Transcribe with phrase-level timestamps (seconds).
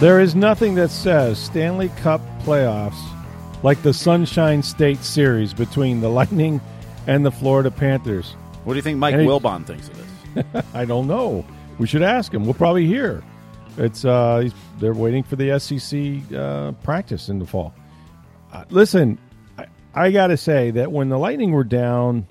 [0.00, 2.98] There is nothing that says Stanley Cup playoffs
[3.62, 6.58] like the Sunshine State series between the Lightning
[7.06, 8.32] and the Florida Panthers.
[8.64, 10.64] What do you think Mike And Wilbon thinks of this?
[10.74, 11.44] I don't know.
[11.78, 12.46] We should ask him.
[12.46, 13.22] We'll probably hear.
[13.76, 17.74] It's uh, he's, they're waiting for the SEC uh, practice in the fall.
[18.54, 19.18] Uh, listen,
[19.58, 22.26] I, I got to say that when the Lightning were down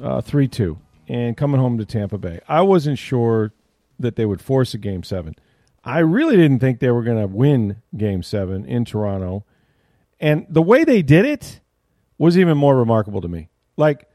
[0.00, 3.52] uh, three two and coming home to Tampa Bay, I wasn't sure
[3.98, 5.34] that they would force a game seven.
[5.86, 9.44] I really didn't think they were going to win game seven in Toronto,
[10.20, 11.60] and the way they did it
[12.18, 13.48] was even more remarkable to me.
[13.76, 14.08] Like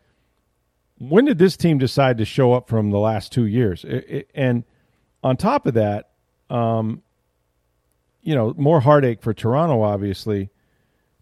[0.99, 3.83] when did this team decide to show up from the last two years?
[3.85, 4.63] It- it- and
[5.23, 6.09] on top of that,
[6.49, 7.01] um,
[8.21, 10.51] you know, more heartache for Toronto, obviously.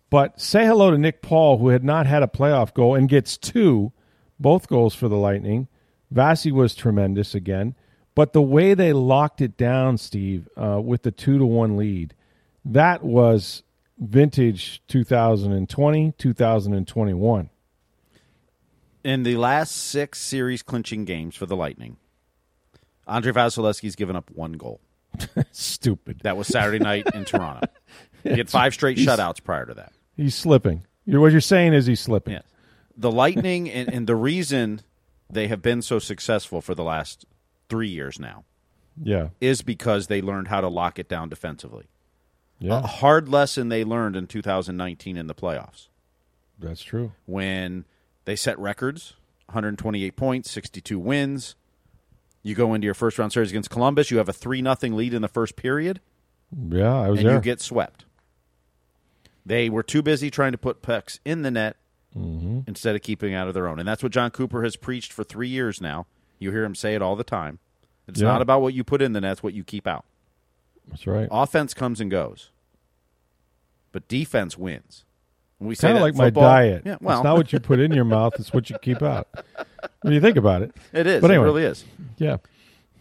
[0.10, 3.38] But say hello to Nick Paul, who had not had a playoff goal and gets
[3.38, 3.94] two,
[4.38, 5.68] both goals for the Lightning.
[6.14, 7.74] Vasi was tremendous again.
[8.20, 12.14] But the way they locked it down, Steve, uh, with the two to one lead,
[12.66, 13.64] that was
[13.98, 17.50] vintage 2020, 2021.
[19.06, 21.96] In the last six series clinching games for the Lightning,
[23.08, 24.82] Andrei Vasilevskiy's given up one goal.
[25.54, 26.20] Stupid.
[26.24, 27.68] That was Saturday night in Toronto.
[28.24, 29.94] He had five straight shutouts prior to that.
[30.18, 30.86] He's slipping.
[31.06, 32.34] You're, what you're saying is he's slipping.
[32.34, 32.44] Yes.
[32.98, 34.82] The Lightning, and, and the reason
[35.30, 37.26] they have been so successful for the last
[37.70, 38.44] three years now
[39.02, 39.30] Yeah.
[39.40, 41.86] is because they learned how to lock it down defensively.
[42.60, 42.80] Yeah.
[42.80, 45.88] A hard lesson they learned in 2019 in the playoffs
[46.60, 47.14] That's true.
[47.26, 47.86] when
[48.26, 49.14] they set records
[49.48, 51.56] 128 points, 62 wins.
[52.44, 55.14] You go into your first round series against Columbus, you have a 3 nothing lead
[55.14, 56.00] in the first period,
[56.70, 57.36] Yeah, I was and there.
[57.36, 58.06] you get swept.
[59.46, 61.78] They were too busy trying to put pucks in the net
[62.18, 62.62] Mm-hmm.
[62.66, 63.78] instead of keeping out of their own.
[63.78, 66.08] And that's what Jon Cooper has preached for three years now.
[66.40, 67.60] You hear him say it all the time.
[68.08, 68.28] It's Yeah.
[68.30, 70.06] not about what you put in the net, it's what you keep out.
[70.88, 71.28] That's right.
[71.30, 72.50] Offense comes and goes,
[73.92, 75.06] but defense wins.
[75.60, 76.84] We say Kind of like my diet.
[76.86, 79.28] Yeah, well, it's not what you put in your mouth; it's what you keep out.
[80.02, 81.22] When you think about it, it is.
[81.22, 81.44] But anyway.
[81.44, 81.84] It really is.
[82.18, 82.38] yeah,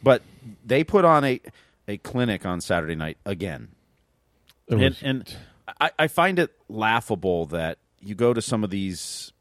[0.02, 0.22] But
[0.66, 1.40] they put on a
[1.86, 3.68] a clinic on Saturday night again.
[4.66, 5.36] it and, and
[5.80, 9.32] I, I find it laughable that you go to some of these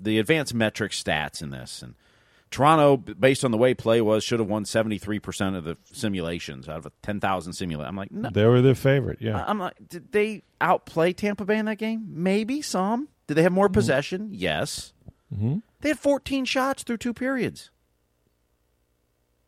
[0.00, 1.94] the advanced metric stats in this and
[2.50, 5.76] Toronto, based on the way play was, should have won seventy three percent of the
[5.92, 7.86] simulations out of a ten thousand simulate.
[7.86, 9.18] I'm like, no, they were their favorite.
[9.20, 12.06] Yeah, I'm like, did they outplay Tampa Bay in that game?
[12.08, 13.08] Maybe some.
[13.26, 13.56] Did they have Mm-hmm.
[13.56, 14.30] more possession?
[14.32, 14.92] Yes.
[15.80, 17.70] They had 14 shots through two periods.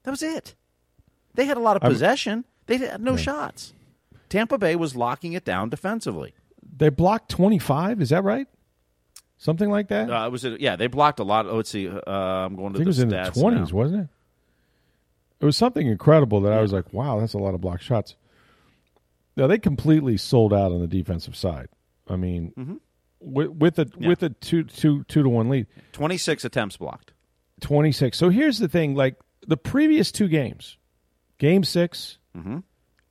[0.03, 0.55] That was it.
[1.35, 2.45] They had a lot of possession.
[2.67, 3.73] They had no shots.
[4.29, 6.35] Tampa Bay was locking it down defensively.
[6.77, 8.01] they blocked twenty five.
[8.01, 8.47] Is that right?
[9.43, 10.11] Something like that.
[10.11, 10.77] Uh, it was yeah.
[10.77, 11.47] They blocked a lot.
[11.47, 11.89] Oh, let's see.
[11.89, 13.77] Uh, I'm going I to think it was in the twenties, now.
[13.79, 14.09] wasn't it?
[15.41, 18.17] It was something incredible that I was like, "Wow, that's a lot of block shots."
[19.37, 21.69] Now they completely sold out on the defensive side.
[22.07, 22.75] I mean, Mm-hmm.
[23.21, 27.15] with, with a with a two two two to one lead, 26 attempts blocked.
[27.63, 28.19] 26.
[28.19, 30.77] So here's the thing like the previous two games,
[31.39, 32.19] game 6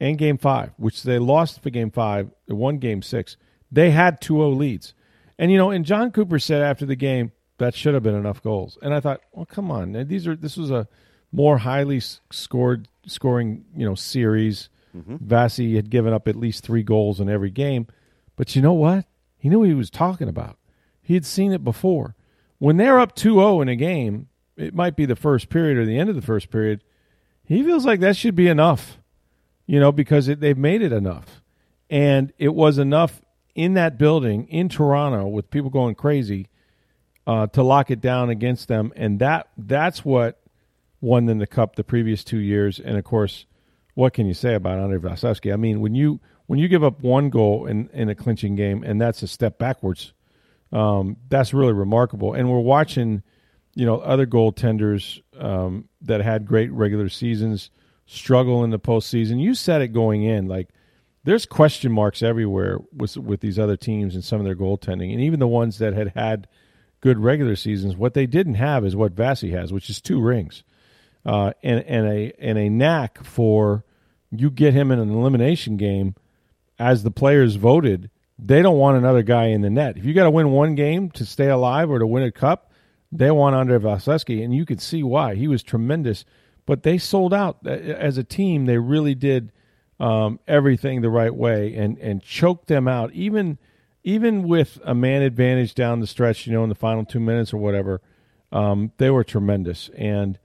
[0.01, 3.35] and game five, which they lost for game five, they won game six,
[3.72, 4.94] they had 2 0 leads.
[5.39, 8.44] And, you know, and Jon Cooper said after the game, that should have been enough
[8.44, 8.77] goals.
[8.81, 9.94] And I thought, well, come on.
[10.07, 10.88] These are This was a
[11.31, 14.69] more highly scored, scoring, you know, series.
[14.95, 15.16] Mm-hmm.
[15.16, 17.88] Vasi had given up at least three goals in every game.
[18.35, 19.05] But you know what?
[19.38, 20.57] He knew what he was talking about.
[21.01, 22.16] He had seen it before.
[22.57, 24.27] When they're up 2 0 in a game,
[24.57, 26.83] it might be the first period or the end of the first period.
[27.45, 29.00] He feels like that should be enough,
[29.65, 31.41] you know, because it, they've made it enough.
[31.89, 33.21] And it was enough
[33.59, 36.47] in that building in Toronto with people going crazy
[37.27, 38.94] uh, to lock it down against them.
[38.95, 40.39] And that that's what
[41.01, 42.79] won them the cup the previous two years.
[42.79, 43.45] And of course,
[43.95, 45.51] what can you say about Andrei Vasilevskiy?
[45.51, 48.81] I mean, when you when you give up one goal in, in a clinching game
[48.81, 50.13] and that's a step backwards,
[50.71, 52.33] um, that's really remarkable.
[52.33, 53.23] And we're watching,
[53.75, 57.71] you know, other goaltenders um, that had great regular seasons
[58.05, 59.41] struggle in the postseason.
[59.41, 60.69] You said it going in, like
[61.24, 65.21] there's question marks everywhere with with these other teams and some of their goaltending, and
[65.21, 66.48] even the ones that had had
[67.01, 67.95] good regular seasons.
[67.95, 70.63] What they didn't have is what Vasi has, which is two rings.
[71.25, 73.83] uh, and and a and a knack for
[74.31, 76.16] you get him in an elimination game
[76.77, 78.10] as the players voted.
[78.38, 79.98] They don't want another guy in the net.
[79.98, 82.72] If you got to win one game to stay alive or to win a cup,
[83.12, 86.24] they want Andrei Vasilevskiy, and you could see why he was tremendous.
[86.65, 88.65] But they sold out as a team.
[88.65, 89.51] They really did
[90.00, 93.12] um, everything the right way and and choke them out.
[93.13, 93.57] Even
[94.04, 97.54] even with a man advantage down the stretch, you know, in the final two minutes
[97.54, 98.01] or whatever,
[98.51, 99.90] um, they were tremendous.
[99.90, 100.40] And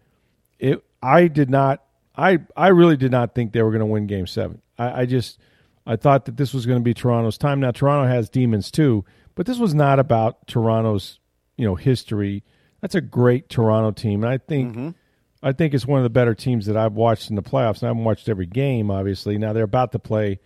[0.59, 1.83] it, I did not,
[2.17, 4.61] I, I really did not think they were going to win Game Seven.
[4.77, 5.39] I, I just,
[5.87, 7.61] I thought that this was going to be Toronto's time.
[7.61, 9.05] Now Toronto has demons too,
[9.35, 11.21] but this was not about Toronto's,
[11.57, 12.43] you know, history.
[12.81, 14.73] That's a great Toronto team, and I think.
[14.73, 14.89] Mm-hmm.
[15.45, 17.77] I think it's one of the better teams that I've watched in the playoffs.
[17.77, 19.37] And I haven't watched every game, obviously.
[19.37, 20.41] Now they're about to play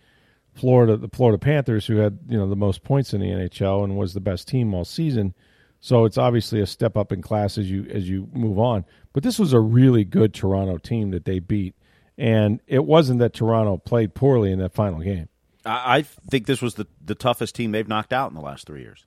[0.53, 3.97] Florida, the Florida Panthers, who had you know the most points in the NHL and
[3.97, 5.33] was the best team all season.
[5.79, 8.83] So it's obviously a step up in class as you as you move on.
[9.13, 11.75] But this was a really good Toronto team that they beat,
[12.17, 15.29] and it wasn't that Toronto played poorly in that final game.
[15.65, 18.81] I think this was the the toughest team they've knocked out in the last three
[18.81, 19.05] years.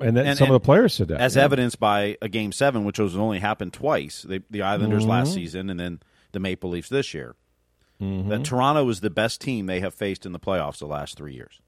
[0.00, 1.44] And, then and some and of the players said that, as yeah.
[1.44, 4.22] evidenced by a game seven, which was only happened twice.
[4.22, 5.10] They, the Islanders mm-hmm.
[5.10, 6.00] last season, and then
[6.32, 7.34] the Maple Leafs this year.
[8.00, 8.28] Mm-hmm.
[8.28, 11.32] That Toronto is the best team they have faced in the playoffs the last three
[11.32, 11.60] years.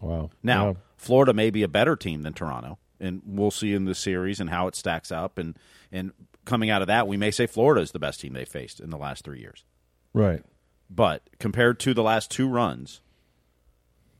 [0.00, 0.28] Wow.
[0.42, 0.74] Now, yeah.
[0.96, 4.50] Florida may be a better team than Toronto, and we'll see in the series and
[4.50, 5.38] how it stacks up.
[5.38, 5.58] And,
[5.90, 6.12] and
[6.44, 8.90] coming out of that, we may say Florida is the best team they faced in
[8.90, 9.64] the last three years.
[10.12, 10.42] Right.
[10.90, 13.00] But compared to the last two runs,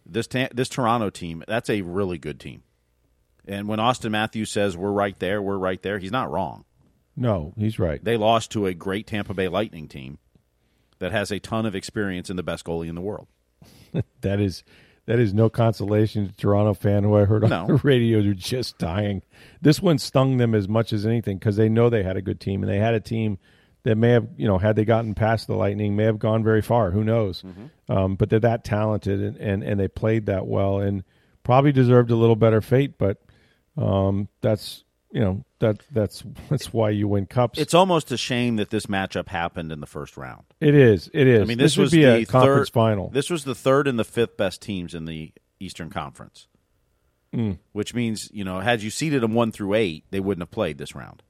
[0.07, 2.63] this ta- this Toronto team, that's a really good team.
[3.51, 6.65] And when Auston Matthews says we're right there, we're right there, he's not wrong.
[7.17, 8.03] No, he's right.
[8.03, 10.19] They lost to a great Tampa Bay Lightning team
[11.01, 13.27] that has a ton of experience and the best goalie in the world.
[14.21, 14.63] that is
[15.07, 17.67] that is no consolation to Toronto fan who I heard on no.
[17.67, 19.23] the radio are just dying.
[19.61, 22.39] This one stung them as much as anything because they know they had a good
[22.39, 23.39] team and they had a team
[23.83, 26.63] that may have you know had they gotten past the Lightning may have gone very
[26.63, 26.93] far.
[26.93, 27.43] Who knows?
[27.43, 27.93] Mm-hmm.
[27.93, 31.03] Um, but they're that talented and, and and they played that well and
[31.43, 32.97] probably deserved a little better fate.
[32.97, 33.21] But
[33.81, 37.59] um, that's you know that that's that's why you win cups.
[37.59, 40.45] It's almost a shame that this matchup happened in the first round.
[40.61, 41.11] It is.
[41.13, 41.43] It is.
[41.43, 43.09] I mean, this, this was be the a conference third, final.
[43.11, 46.47] This was the third and the fifth best teams in the Eastern Conference,
[47.35, 47.59] mm.
[47.73, 50.79] which means you know had you seeded them one through eight, they wouldn't have played
[50.79, 51.23] this round.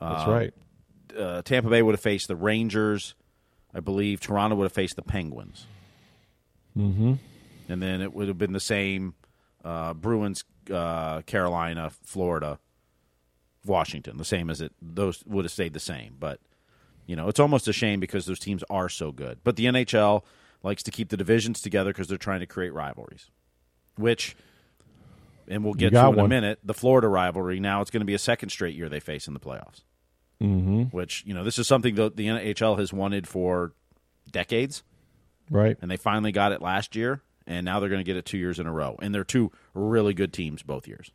[0.00, 0.54] That's um, right.
[1.16, 3.14] Uh, Tampa Bay would have faced the Rangers.
[3.74, 5.66] I believe Toronto would have faced the Penguins.
[6.76, 7.14] Mm-hmm.
[7.68, 9.14] And then it would have been the same
[9.64, 12.58] uh, Bruins, uh, Carolina, Florida,
[13.64, 14.72] Washington, the same as it.
[14.80, 16.40] Those would have stayed the same, but
[17.06, 19.38] you know it's almost a shame because those teams are so good.
[19.44, 20.24] But the NHL
[20.62, 23.30] likes to keep the divisions together because they're trying to create rivalries,
[23.96, 24.36] which.
[25.50, 26.26] And we'll get to in one.
[26.26, 26.58] a minute.
[26.62, 27.58] The Florida rivalry.
[27.58, 29.80] Now it's going to be a second straight year they face in the playoffs.
[30.42, 30.82] Mm-hmm.
[30.94, 33.72] Which you know, this is something that the NHL has wanted for
[34.30, 34.82] decades,
[35.50, 35.78] right?
[35.80, 38.38] And they finally got it last year and now they're going to get it two
[38.38, 38.96] years in a row.
[39.02, 41.10] And they're two really good teams both years.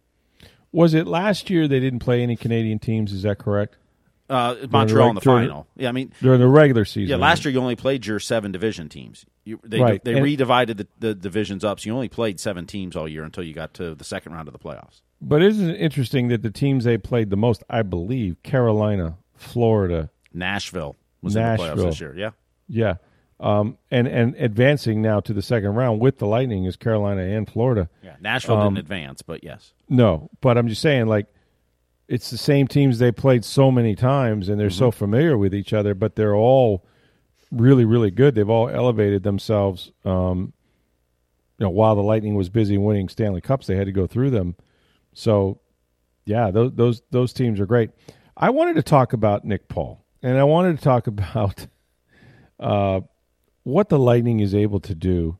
[0.73, 3.13] Was it last year they didn't play any Canadian teams?
[3.13, 3.77] Is that correct?
[4.29, 5.67] Uh, Montreal in the final.
[5.75, 7.09] Yeah, I mean during the regular season.
[7.09, 9.25] Yeah, last year you only played your seven division teams.
[9.43, 10.03] You, they right.
[10.03, 13.23] they and redivided the, the, divisions up, so you only played seven teams all year
[13.23, 15.01] until you got to the second round of the playoffs.
[15.21, 20.09] But isn't it interesting that the teams they played the most, I believe, Carolina, Florida,
[20.33, 21.71] Nashville was Nashville.
[21.71, 22.15] in the playoffs this year.
[22.17, 22.29] Yeah,
[22.69, 22.95] yeah.
[23.39, 27.49] Um, and and advancing now to the second round with the Lightning is Carolina and
[27.49, 27.89] Florida.
[28.01, 29.73] Yeah, Nashville um, didn't advance, but yes.
[29.89, 31.27] No, but I'm just saying, like,
[32.07, 34.77] it's the same teams they played so many times, and they're mm-hmm.
[34.77, 36.85] so familiar with each other, but they're all
[37.51, 38.35] really, really good.
[38.35, 39.91] They've all elevated themselves.
[40.05, 40.53] Um,
[41.57, 44.31] you know, while the Lightning was busy winning Stanley Cups, they had to go through
[44.31, 44.55] them.
[45.13, 45.59] So,
[46.25, 47.91] yeah, those those those teams are great.
[48.35, 51.67] I wanted to talk about Nick Paul, and I wanted to talk about.
[52.59, 53.01] Uh,
[53.63, 55.37] what the Lightning is able to do,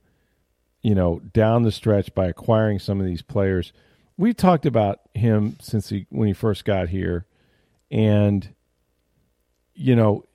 [0.82, 3.74] you know, down the stretch by acquiring some of these players.
[4.18, 7.26] We talked about him since he when he first got here,
[7.92, 8.48] and
[9.74, 10.26] you know,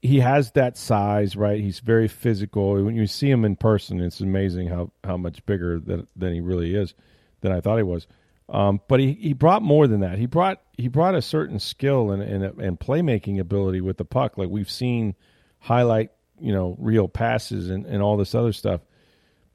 [0.00, 1.60] he has that size, right?
[1.60, 2.82] He's very physical.
[2.84, 6.40] When you see him in person, it's amazing how how much bigger than than he
[6.40, 6.94] really is
[7.40, 8.06] than I thought he was.
[8.48, 10.18] Um, but he, he brought more than that.
[10.18, 14.36] He brought he brought a certain skill and, and and playmaking ability with the puck,
[14.36, 15.14] like we've seen
[15.60, 16.10] highlight
[16.42, 18.80] you know, real passes and, and all this other stuff.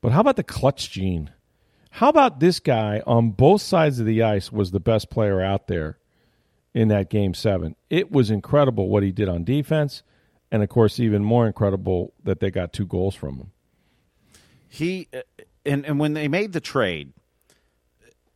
[0.02, 1.32] But how about the clutch gene?
[1.92, 5.68] How about this guy on both sides of the ice was the best player out
[5.68, 5.98] there
[6.74, 7.76] in that game seven?
[7.90, 10.04] It was incredible what he did on defense,
[10.52, 13.52] and of course, even more incredible that they got two goals from him.
[14.70, 15.22] He uh,
[15.66, 17.14] and and when they made the trade,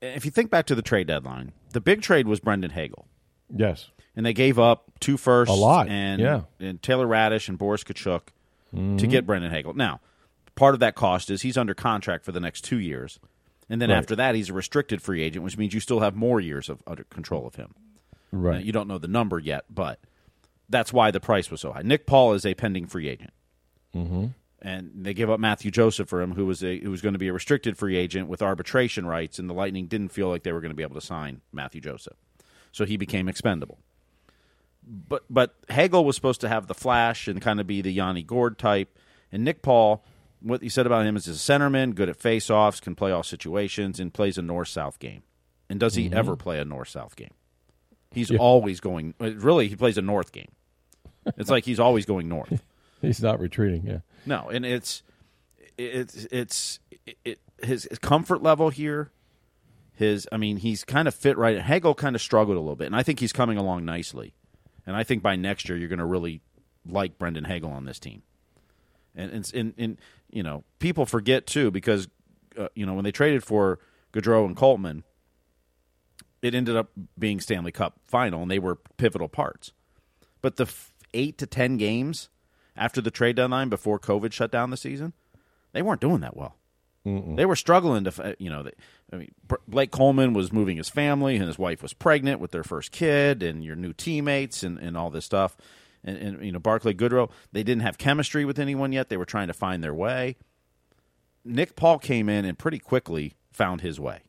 [0.02, 3.06] if you think back to the trade deadline, the big trade was Brandon Hagel.
[3.54, 3.90] Yes.
[4.16, 6.42] and they gave up two firsts, A lot, and yeah.
[6.60, 8.22] and Taylor Raddysh and Boris Katchouk
[8.74, 9.74] to get Brandon Hagel.
[9.74, 10.00] Now,
[10.56, 13.20] part of that cost is he's under contract for the next two years,
[13.70, 13.98] and then Right.
[13.98, 16.82] after that, he's a restricted free agent, which means you still have more years of
[16.88, 17.74] under control of him.
[18.32, 18.64] Now, Right.
[18.64, 20.00] you don't know the number yet, but
[20.70, 21.82] that's why the price was so high.
[21.82, 23.32] Nick Paul is a pending free agent,
[23.94, 24.28] mm-hmm.
[24.62, 27.20] and they give up Mathieu Joseph for him, who was a who was going to
[27.20, 30.54] be a restricted free agent with arbitration rights, and the Lightning didn't feel like they
[30.54, 32.18] were going to be able to sign Mathieu Joseph,
[32.72, 33.80] so he became expendable.
[34.84, 38.24] But but Hagel was supposed to have the flash and kind of be the Yanni
[38.24, 38.98] Gourde type,
[39.32, 40.04] and Nick Paul.
[40.44, 43.22] What you said about him is he's a centerman, good at face-offs, can play all
[43.22, 45.22] situations, and plays a north-south game.
[45.70, 46.18] And does he mm-hmm.
[46.18, 47.36] ever play a north-south game?
[48.10, 49.14] He's always going.
[49.20, 50.50] Really, he plays a north game.
[51.38, 52.64] It's like he's always going north.
[53.02, 53.86] He's not retreating.
[53.86, 54.00] Yeah.
[54.28, 55.02] No, and it's
[55.76, 56.80] it's it's
[57.26, 59.12] it, his, his comfort level here.
[59.94, 61.60] His, I mean, he's kind of fit right.
[61.60, 64.34] Hagel kind of struggled a little bit, and I think he's coming along nicely.
[64.86, 66.42] And I think by next year, you're going to really
[66.86, 68.24] like Brandon Hagel on this team.
[69.16, 69.98] And and, and, and
[70.30, 72.08] you know, people forget too because
[72.58, 73.80] uh, you know when they traded for
[74.14, 75.04] Goodrow and Coleman,
[76.42, 79.74] it ended up being Stanley Cup final, and they were pivotal parts.
[80.42, 82.30] But the f- eight to ten games
[82.76, 85.14] after the trade deadline, before COVID shut down the season,
[85.74, 86.56] they weren't doing that well.
[87.36, 88.64] They were struggling to, you know.
[89.12, 89.32] I mean,
[89.68, 93.42] Blake Coleman was moving his family, and his wife was pregnant with their first kid,
[93.42, 95.58] and your new teammates, and, and all this stuff.
[96.04, 99.10] And, and you know, Barclay Goodrow, they didn't have chemistry with anyone yet.
[99.10, 100.38] They were trying to find their way.
[101.44, 104.22] Nick Paul came in and pretty quickly found his way.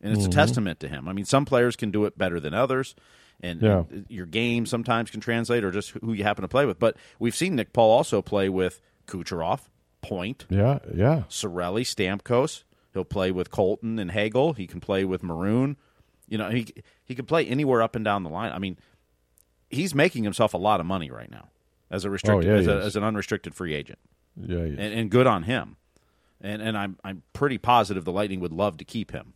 [0.00, 0.38] And it's a mm-hmm.
[0.38, 1.08] testament to him.
[1.08, 2.94] I mean, some players can do it better than others,
[3.40, 3.80] and Yeah.
[3.80, 6.78] Uh, your game sometimes can translate or just who you happen to play with.
[6.78, 9.60] But we've seen Nick Paul also play with Kucherov,
[10.02, 10.78] Point, Yeah.
[10.94, 11.24] Yeah.
[11.28, 12.64] Cirelli, Stamkos.
[12.94, 14.54] He'll play with Colton and Hagel.
[14.54, 15.76] He can play with Maroon.
[16.28, 16.66] You know, he
[17.04, 18.52] he can play anywhere up and down the line.
[18.52, 18.78] I mean,
[19.68, 21.50] he's making himself a lot of money right now
[21.90, 23.98] as a restricted Oh, yeah, as, a, as an unrestricted free agent
[24.36, 24.58] Yeah.
[24.58, 24.62] yeah.
[24.64, 25.76] and, and good on him.
[26.40, 29.34] And and I'm I'm pretty positive the Lightning would love to keep him.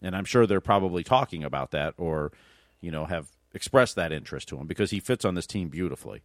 [0.00, 2.32] And I'm sure they're probably talking about that or,
[2.80, 6.22] you know, have expressed that interest to him because he fits on this team beautifully.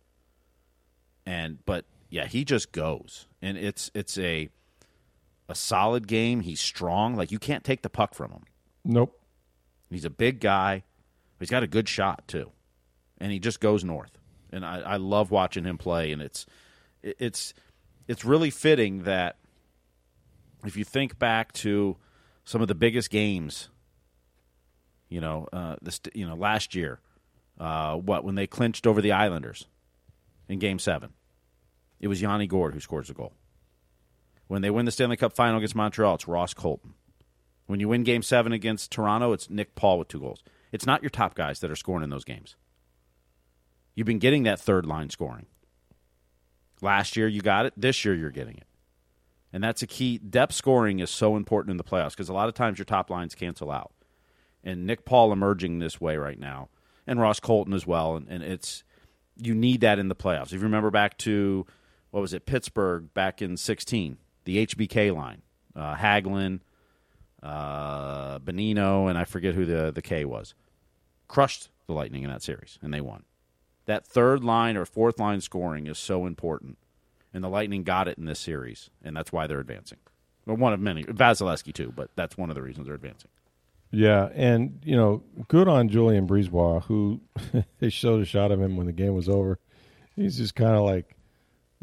[1.26, 3.26] And but yeah, he just goes.
[3.42, 4.50] And it's it's a
[5.50, 6.42] a solid game.
[6.42, 7.16] He's strong.
[7.16, 8.44] Like you can't take the puck from him.
[8.86, 9.20] Nope.
[9.90, 10.84] He's a big guy.
[11.40, 12.52] He's got a good shot too,
[13.18, 14.12] and he just goes north.
[14.52, 16.12] And I, I love watching him play.
[16.12, 16.46] And it's
[17.02, 17.56] it's
[18.08, 19.38] it's really fitting that
[20.64, 21.98] if you think back to
[22.46, 23.70] some of the biggest games,
[25.10, 27.00] you know, uh, this you know last year,
[27.60, 29.66] uh, what when they clinched over the Islanders
[30.48, 31.14] in Game Seven,
[32.04, 33.32] it was Yanni Gourde who scores the goal.
[34.48, 36.96] When they win the Stanley Cup final against Montreal, it's Ross Colton.
[37.66, 40.44] When you win game seven against Toronto, it's Nick Paul with two goals.
[40.74, 42.58] It's not your top guys that are scoring in those games.
[43.96, 45.46] You've been getting that third line scoring.
[46.82, 47.74] Last year you got it.
[47.78, 48.68] This year you're getting it.
[49.54, 50.18] And that's a key.
[50.18, 53.10] Depth scoring is so important in the playoffs because a lot of times your top
[53.10, 53.94] lines cancel out.
[54.62, 56.68] And Nick Paul emerging this way right now,
[57.08, 58.18] and Ross Colton as well.
[58.18, 58.84] And, and it's
[59.38, 60.48] you need that in the playoffs.
[60.48, 61.66] If you remember back to
[62.14, 65.42] what was it, Pittsburgh back in '16, the HBK line,
[65.76, 66.60] uh, Hagelin,
[67.42, 70.54] uh, Bonino, and I forget who the the K was,
[71.28, 73.24] crushed the Lightning in that series, and they won.
[73.88, 76.78] That third line or fourth line scoring is so important,
[77.34, 79.98] and the Lightning got it in this series, and that's why they're advancing.
[80.46, 83.32] Well, one of many, Vasilevskiy too, but that's one of the reasons they're advancing.
[83.90, 87.22] Yeah, and you know, good on Julien Brisebois, who
[87.80, 89.58] they showed a shot of him when the game was over.
[90.16, 91.16] He's just kind of like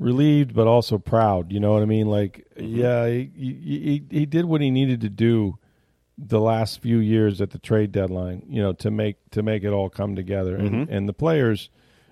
[0.01, 1.53] relieved, but also proud.
[1.53, 2.09] You know what I mean?
[2.09, 2.77] Like, mm-hmm.
[2.77, 5.59] yeah, he, he he did what he needed to do
[6.19, 8.45] the last few years at the trade deadline.
[8.49, 10.93] You know, to make to make it all come together, and mm-hmm.
[10.93, 11.69] and the players.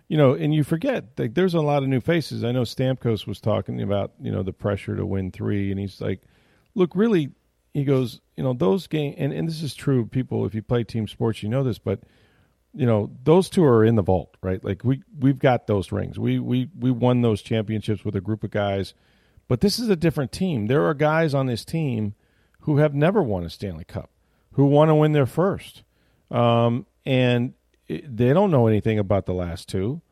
[0.06, 2.42] You know, and you forget like there's a lot of new faces.
[2.42, 6.00] I know Stamkos was talking about you know the pressure to win three, and he's
[6.00, 6.22] like,
[6.74, 7.30] look, really,
[7.74, 10.06] he goes, you know, those game, and, and this is true.
[10.06, 12.00] People, if you play team sports, you know this, but
[12.74, 14.62] you know, those two are in the vault, right?
[14.62, 16.18] Like we we've got those rings.
[16.18, 18.94] We we we won those championships with a group of guys,
[19.48, 20.66] but this is a different team.
[20.66, 22.14] There are guys on this team
[22.60, 24.10] who have never won a Stanley Cup,
[24.52, 25.82] who want to win their first,
[26.30, 27.54] um, and
[27.86, 30.02] it, they don't know anything about the last two,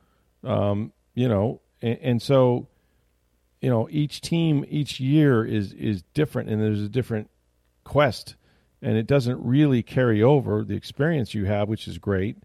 [0.42, 2.68] um, you know, and, and so
[3.60, 7.30] you know each team each year is is different and there's a different
[7.84, 8.36] quest
[8.82, 12.36] and it doesn't really carry over the experience you have which is great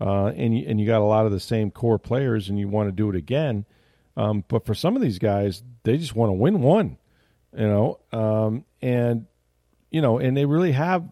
[0.00, 2.68] uh, and you, and you got a lot of the same core players and you
[2.68, 3.64] want to do it again
[4.16, 6.96] um, but for some of these guys they just want to win one
[7.56, 9.26] you know um, and
[9.90, 11.08] you know and they really have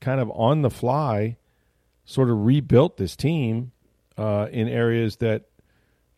[0.00, 1.36] kind of on the fly
[2.04, 3.72] sort of rebuilt this team
[4.16, 5.42] uh, in areas that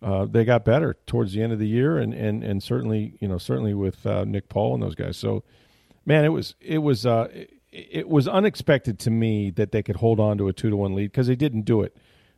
[0.00, 3.26] uh, they got better towards the end of the year, and and and certainly you
[3.26, 5.16] know certainly with uh, Nick Paul and those guys.
[5.16, 5.42] So,
[6.06, 9.96] man, it was it was uh, it, it was unexpected to me that they could
[9.96, 11.96] hold on to a two to one lead because they didn't do it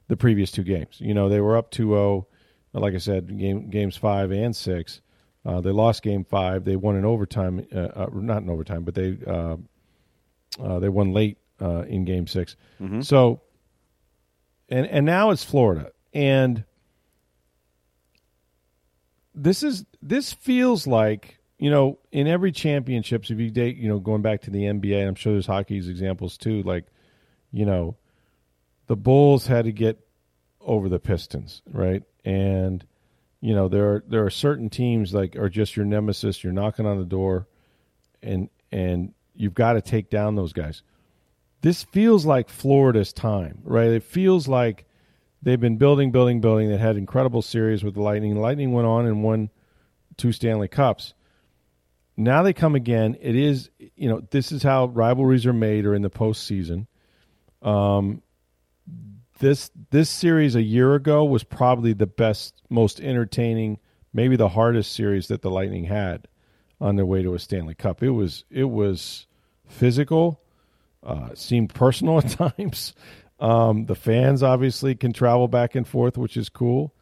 [0.09, 0.97] the previous two games.
[1.01, 2.27] You know, they were up 2-0,
[2.73, 5.01] like I said, game games five and six.
[5.45, 6.65] Uh, they lost game five.
[6.65, 9.57] They won in overtime, uh, uh, not in overtime, but they uh,
[10.61, 13.03] uh, they won late uh, in game 6 Mm-hmm.
[13.03, 13.43] So,
[14.71, 16.65] and and now it's Florida, and
[19.35, 23.99] this is this feels like you know in every championships if you date you know
[24.01, 26.63] going back to the NBA, and I'm sure there's hockey's examples too.
[26.63, 26.87] Like,
[27.53, 27.97] you know,
[28.87, 30.01] the Bulls had to get
[30.61, 32.03] over the Pistons, right?
[32.25, 32.85] And
[33.43, 36.43] you know there are there are certain teams like are just your nemesis.
[36.43, 37.47] You're knocking on the door,
[38.23, 40.83] and and you've got to take down those guys.
[41.61, 43.91] This feels like Florida's time, right?
[43.91, 44.87] It feels like
[45.43, 46.71] they've been building, building, building.
[46.71, 48.37] They had incredible series with the Lightning.
[48.37, 49.51] Lightning went on and won
[50.17, 51.13] two Stanley Cups.
[52.21, 53.17] Now they come again.
[53.21, 56.87] It is, you know, this is how rivalries are made or in the postseason.
[57.63, 58.23] Um,
[59.39, 63.79] this this series a year ago was probably the best, most entertaining,
[64.13, 66.29] maybe the hardest series that the Lightning had
[66.79, 68.03] on their way to a Stanley Cup.
[68.03, 69.27] It was it was
[69.67, 70.43] physical,
[71.03, 72.95] uh, seemed personal at times.
[73.39, 76.95] Um, the fans obviously can travel back and forth, which is cool.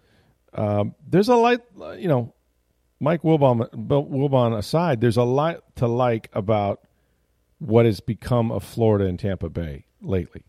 [0.54, 1.60] Um, there's a light,
[1.96, 2.34] you know,
[3.00, 6.80] Mike Wilbon, Wilbon aside, there's a lot to like about
[7.58, 10.44] what has become of Florida and Tampa Bay lately.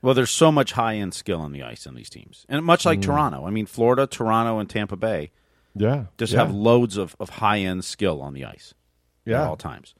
[0.00, 2.82] Well, there's so much high end skill on the ice in these teams, and much
[2.82, 2.86] Mm.
[2.86, 3.46] like Toronto.
[3.46, 5.30] I mean, Florida, Toronto, and Tampa Bay
[5.76, 6.40] Yeah, just yeah.
[6.40, 8.74] have loads of, of high end skill on the ice
[9.24, 9.42] yeah.
[9.42, 9.94] at all times.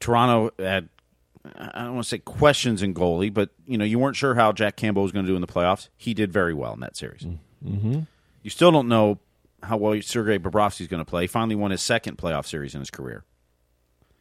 [0.00, 0.88] Toronto had
[1.56, 4.52] I don't want to say questions in goalie, but you know you weren't sure how
[4.52, 5.88] Jack Campbell was going to do in the playoffs.
[5.96, 7.26] He did very well in that series.
[7.64, 8.00] Mm-hmm.
[8.42, 9.18] You still don't know
[9.64, 11.22] how well Sergei Bobrovsky is going to play.
[11.22, 13.24] He finally won his second playoff series in his career.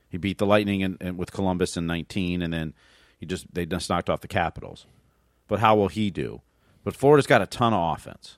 [0.10, 2.74] He beat the Lightning in, in, with Columbus in 19, and then
[3.20, 4.86] he just they just knocked off the Capitals.
[5.48, 6.42] But how will he do?
[6.84, 8.38] But Florida's got a ton of offense,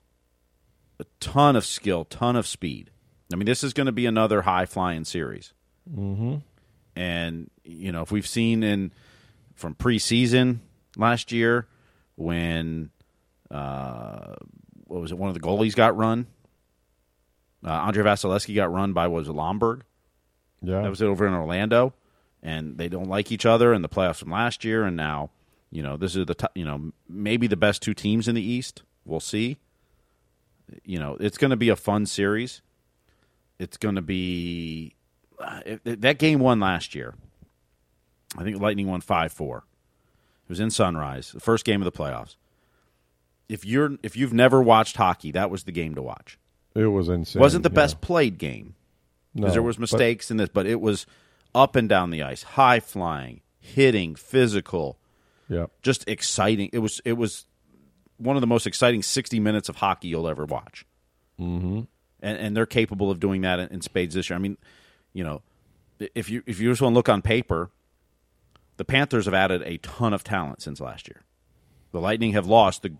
[0.99, 2.91] a ton of skill, ton of speed.
[3.33, 5.53] I mean, this is going to be another high flying series.
[5.91, 6.37] Mm-hmm.
[6.95, 8.91] And you know, if we've seen in
[9.55, 10.59] from preseason
[10.95, 11.67] last year
[12.15, 12.91] when
[13.51, 14.35] uh,
[14.85, 15.17] what was it?
[15.17, 16.27] One of the goalies got run.
[17.65, 19.81] Uh, Andrei Vasilevskiy got run by was it Lomberg.
[20.61, 20.81] yeah.
[20.81, 21.93] That was over in Orlando,
[22.43, 24.83] and they don't like each other in the playoffs from last year.
[24.83, 25.31] And now,
[25.71, 28.41] you know, this is the t- you know maybe the best two teams in the
[28.41, 28.83] East.
[29.03, 29.57] We'll see.
[30.83, 32.61] You know, it's going to be a fun series.
[33.59, 34.95] It's going to be
[35.39, 37.15] uh, it- that game won last year.
[38.37, 39.65] I think Lightning won five four.
[40.43, 42.35] It was in Sunrise, the first game of the playoffs.
[43.49, 46.37] If you're if you've never watched hockey, that was the game to watch.
[46.75, 47.39] It was insane.
[47.41, 47.75] wasn't the yeah.
[47.75, 48.75] best played game
[49.33, 51.05] because No, there was but- mistakes in this, but it was
[51.53, 54.97] up and down the ice, high flying, hitting, physical,
[55.47, 56.69] yeah, just exciting.
[56.73, 57.45] It was it was
[58.17, 60.85] one of the most exciting sixty minutes of hockey you'll ever watch.
[61.39, 61.81] Mm-hmm.
[62.21, 64.37] And and they're capable of doing that in, in spades this year.
[64.37, 64.57] I mean,
[65.13, 65.41] you know,
[66.13, 67.69] if you if you just want to look on paper,
[68.77, 71.21] the Panthers have added a ton of talent since last year.
[71.91, 72.93] The Lightning have lost the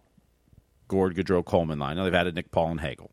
[0.88, 1.98] Gourde Goodrow Coleman line.
[1.98, 3.10] Now they've added Nick Paul and Hagel.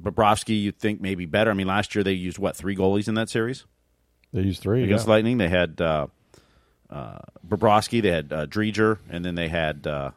[0.00, 1.50] Bobrovsky, you'd think maybe better.
[1.50, 3.64] I mean, last year they used what three goalies in that series
[4.34, 5.12] they used three against yeah.
[5.12, 5.38] Lightning.
[5.38, 6.08] They had uh,
[6.90, 10.10] uh, Bobrovsky, they had uh, Driedger, and then they had uh,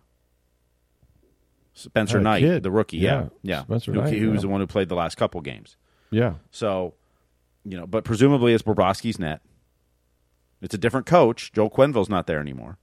[1.74, 2.64] Spencer Had Knight, kid.
[2.64, 2.98] the rookie.
[2.98, 3.62] Yeah, Yeah, yeah.
[3.62, 4.42] Spencer who, Knight, who was yeah.
[4.42, 5.78] the one who played the last couple games.
[6.10, 6.96] Yeah, So,
[7.64, 9.42] you know, but presumably it's Bobrovsky's net.
[10.62, 11.52] It's a different coach.
[11.52, 12.80] Joel Quenneville's not there anymore.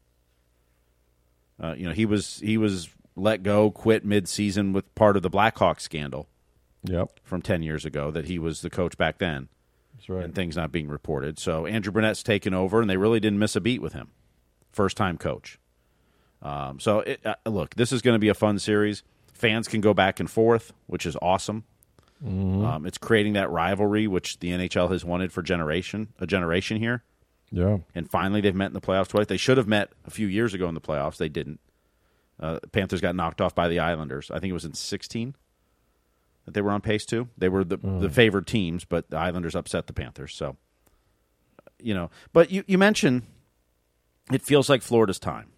[1.60, 5.30] Uh, you know, he was he was let go, quit mid-season with part of the
[5.30, 6.28] Blackhawks scandal
[6.84, 8.10] yep, from ten years ago.
[8.10, 9.48] That he was the coach back then
[9.94, 10.24] that's right.
[10.24, 11.38] and things not being reported.
[11.38, 14.10] So Andrew Brunette's taken over, and they really didn't miss a beat with him.
[14.72, 15.58] First time coach.
[16.42, 19.02] Um, so it, uh, look, this is going to be a fun series.
[19.32, 21.64] Fans can go back and forth, which is awesome.
[22.24, 27.02] Um, it's creating that rivalry which the NHL has wanted for generation a generation here,
[27.50, 29.26] yeah, and finally they've met in the playoffs twice.
[29.26, 31.18] They should have met a few years ago in the playoffs.
[31.18, 31.60] They didn't.
[32.40, 34.30] Uh, Panthers got knocked off by the Islanders.
[34.30, 35.34] I think it was in sixteen
[36.44, 37.28] that they were on pace to.
[37.38, 38.12] They were the, the mm.
[38.12, 40.34] favored teams, but the Islanders upset the Panthers.
[40.34, 40.56] So,
[41.78, 43.22] you know, but you, you mentioned
[44.32, 45.50] it feels like Florida's time.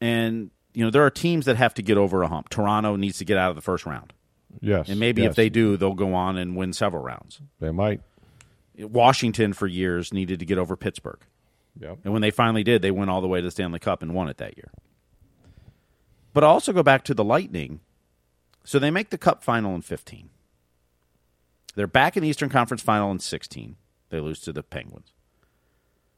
[0.00, 2.48] And, you know, there are teams that have to get over a hump.
[2.48, 4.12] Toronto needs to get out of the first round.
[4.60, 4.88] yes.
[4.88, 5.30] And maybe yes.
[5.30, 7.40] if they do, they'll go on and win several rounds.
[7.60, 8.00] they might.
[8.76, 11.20] Washington, for years, needed to get over Pittsburgh.
[11.80, 11.98] Yep.
[12.04, 14.14] And when they finally did, they went all the way to the Stanley Cup and
[14.14, 14.70] won it that year.
[16.32, 17.80] But I'll also go back to the Lightning.
[18.64, 20.30] So they make the Cup final in 15.
[21.74, 23.76] They're back in the Eastern Conference final in 16.
[24.10, 25.12] They lose to the Penguins.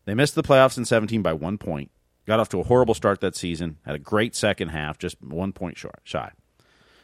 [0.04, 1.90] They missed the playoffs in 17 by one point.
[2.26, 3.78] Got off to a horrible start that season.
[3.84, 6.30] Had a great second half, just one point shy.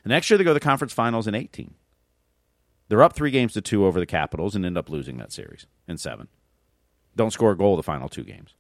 [0.03, 1.75] The next year they go to the conference finals in 18.
[2.89, 5.67] They're up three games to two over the Capitals and end up losing that series
[5.89, 6.29] in seven.
[7.17, 8.55] Don't score a goal the final two games.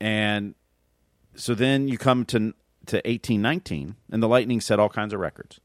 [0.00, 0.54] And
[1.34, 2.54] so then you come to
[2.88, 5.60] to 18 19 and the Lightning set all kinds of records.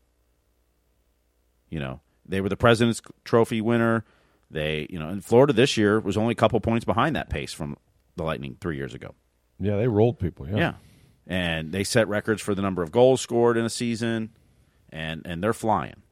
[1.69, 4.05] You know, they were the President's Trophy winner.
[4.51, 7.53] They, you know, in Florida this year was only a couple points behind that pace
[7.53, 7.77] from
[8.15, 9.15] the Lightning 3 years ago.
[9.59, 10.47] Yeah, they rolled people.
[10.47, 10.57] Yeah.
[10.57, 10.73] Yeah.
[11.25, 14.31] And they set records for the number of goals scored in a season
[14.89, 16.03] and and they're flying.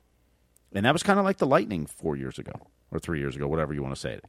[0.74, 2.54] And that was kind of like the Lightning 4 years ago
[2.92, 4.26] or 3 years ago, whatever you want to say it.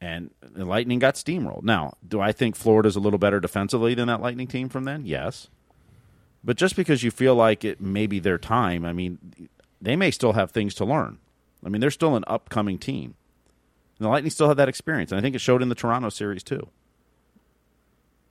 [0.00, 1.62] And the Lightning got steamrolled.
[1.62, 5.06] Now, do I think Florida's a little better defensively than that Lightning team from then?
[5.06, 5.48] Yes.
[6.44, 9.48] But just because you feel like it may be their time, I mean,
[9.80, 11.18] they may still have things to learn.
[11.64, 13.14] I mean, they're still an upcoming team.
[13.98, 16.10] And the Lightning still have that experience, and I think it showed in the Toronto
[16.10, 16.68] series too.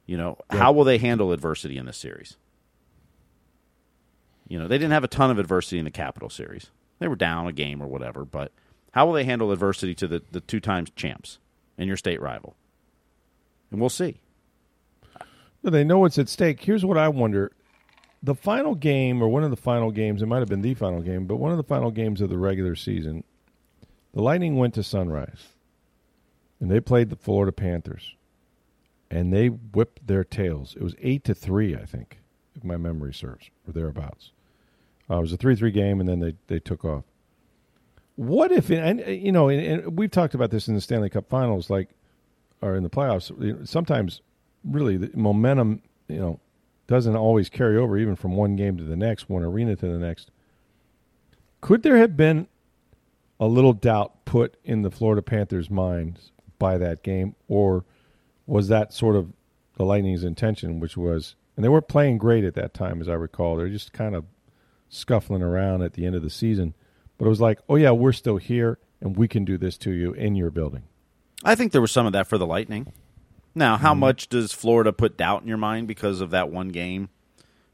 [0.05, 0.59] You know, yeah.
[0.59, 2.37] how will they handle adversity in this series?
[4.47, 6.69] You know, they didn't have a ton of adversity in the Capital series.
[6.99, 8.51] They were down a game or whatever, but
[8.91, 11.39] how will they handle adversity to the, the two times champs
[11.77, 12.55] and your state rival?
[13.71, 14.19] And we'll see.
[15.63, 16.61] They know what's at stake.
[16.61, 17.53] Here's what I wonder
[18.23, 21.01] the final game, or one of the final games, it might have been the final
[21.01, 23.25] game, but one of the final games of the regular season,
[24.13, 25.49] the Lightning went to Sunrise,
[26.61, 28.15] and they played the Florida Panthers,
[29.11, 30.73] and they whipped their tails.
[30.77, 32.19] It was eight to three, I think,
[32.55, 34.31] if my memory serves, or thereabouts.
[35.09, 37.03] Uh, it was a three-three game, and then they they took off.
[38.15, 41.27] What if, and you know, and, and we've talked about this in the Stanley Cup
[41.27, 41.89] Finals, like,
[42.61, 43.67] or in the playoffs.
[43.67, 44.21] Sometimes,
[44.63, 46.39] really, the momentum, you know
[46.87, 49.97] doesn't always carry over even from one game to the next, one arena to the
[49.97, 50.31] next.
[51.61, 52.47] Could there have been
[53.39, 57.85] a little doubt put in the Florida Panthers' minds by that game, or
[58.45, 59.33] was that sort of
[59.75, 63.13] the Lightning's intention, which was, and they weren't playing great at that time, as I
[63.13, 63.55] recall.
[63.55, 64.25] They're just kind of
[64.89, 66.73] scuffling around at the end of the season,
[67.17, 69.91] but it was like, oh yeah, we're still here, and we can do this to
[69.91, 70.83] you in your building.
[71.43, 72.93] I think there was some of that for the Lightning.
[73.55, 73.99] Now, how mm-hmm.
[74.01, 77.09] much does Florida put doubt in your mind because of that one game?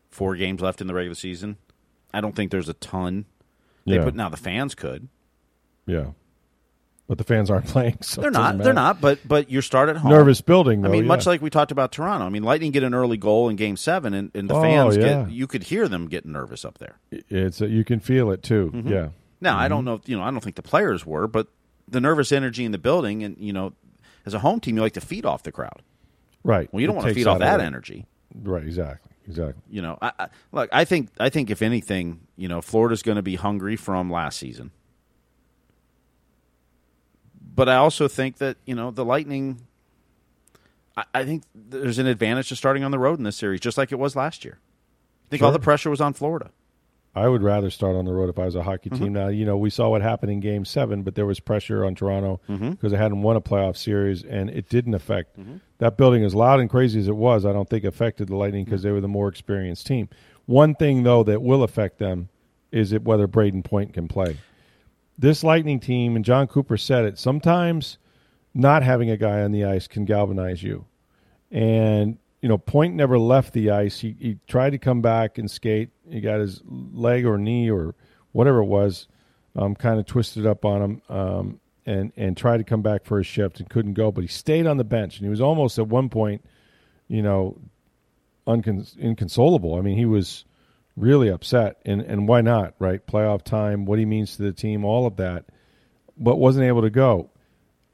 [0.09, 1.57] Four games left in the regular season.
[2.13, 3.25] I don't think there's a ton.
[3.85, 4.03] They yeah.
[4.03, 5.07] put now the fans could.
[5.85, 6.11] Yeah.
[7.07, 8.59] But the fans aren't playing, so they're not.
[8.59, 9.01] They're not.
[9.01, 10.11] But but you start at home.
[10.11, 10.81] Nervous building.
[10.81, 11.07] Though, I mean, yeah.
[11.07, 12.25] much like we talked about Toronto.
[12.25, 14.95] I mean, Lightning get an early goal in Game Seven, and, and the oh, fans
[14.95, 15.23] yeah.
[15.23, 15.31] get.
[15.31, 16.99] You could hear them getting nervous up there.
[17.11, 18.71] It's a, you can feel it too.
[18.73, 18.89] Mm-hmm.
[18.89, 19.09] Yeah.
[19.41, 19.61] Now mm-hmm.
[19.61, 19.95] I don't know.
[19.95, 21.47] If, you know, I don't think the players were, but
[21.87, 23.73] the nervous energy in the building, and you know,
[24.25, 25.82] as a home team, you like to feed off the crowd.
[26.43, 26.71] Right.
[26.71, 28.05] Well, you don't want to feed off that energy.
[28.34, 28.63] Right.
[28.63, 29.12] Exactly.
[29.27, 29.62] Exactly.
[29.69, 30.69] You know, I, I, look.
[30.71, 31.10] I think.
[31.19, 34.71] I think if anything, you know, Florida's going to be hungry from last season.
[37.55, 39.67] But I also think that you know the Lightning.
[40.97, 43.77] I, I think there's an advantage to starting on the road in this series, just
[43.77, 44.58] like it was last year.
[45.27, 45.47] I think sure.
[45.47, 46.49] all the pressure was on Florida.
[47.15, 49.00] I would rather start on the road if I was a hockey team.
[49.00, 49.13] Mm-hmm.
[49.13, 51.95] Now, you know, we saw what happened in Game Seven, but there was pressure on
[51.95, 52.88] Toronto because mm-hmm.
[52.88, 55.58] they hadn't won a playoff series, and it didn't affect mm-hmm.
[55.80, 56.24] that building.
[56.24, 58.91] As loud and crazy as it was, I don't think affected the Lightning because they
[58.91, 60.08] were the more experienced team.
[60.45, 62.30] One thing though that will affect them
[62.72, 64.38] is it whether Brayden Point can play.
[65.17, 67.17] This Lightning team, and Jon Cooper said it.
[67.17, 67.98] Sometimes
[68.54, 70.86] not having a guy on the ice can galvanize you,
[71.52, 74.00] and you know, Point never left the ice.
[74.00, 75.89] He, he tried to come back and skate.
[76.10, 77.95] He got his leg or knee or
[78.32, 79.08] whatever it was,
[79.56, 83.17] um, kind of twisted up on him, um, and and tried to come back for
[83.17, 84.12] his shift and couldn't go.
[84.12, 86.43] But he stayed on the bench, and he was almost at one point,
[87.08, 87.58] you know,
[88.48, 89.76] inconsolable.
[89.76, 90.45] I mean, he was
[90.95, 92.74] really upset, and and why not?
[92.80, 95.45] Right, playoff time, what he means to the team, all of that,
[96.17, 97.30] but wasn't able to go.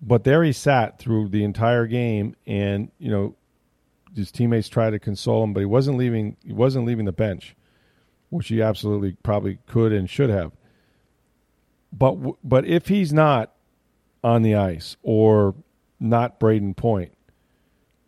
[0.01, 3.35] But there he sat through the entire game, and you know
[4.15, 6.37] his teammates tried to console him, but he wasn't leaving.
[6.45, 7.55] He wasn't leaving the bench,
[8.35, 10.51] which he absolutely probably could and should have.
[11.91, 13.53] But but if he's not
[14.23, 15.55] on the ice or
[15.99, 17.13] not Brayden Point,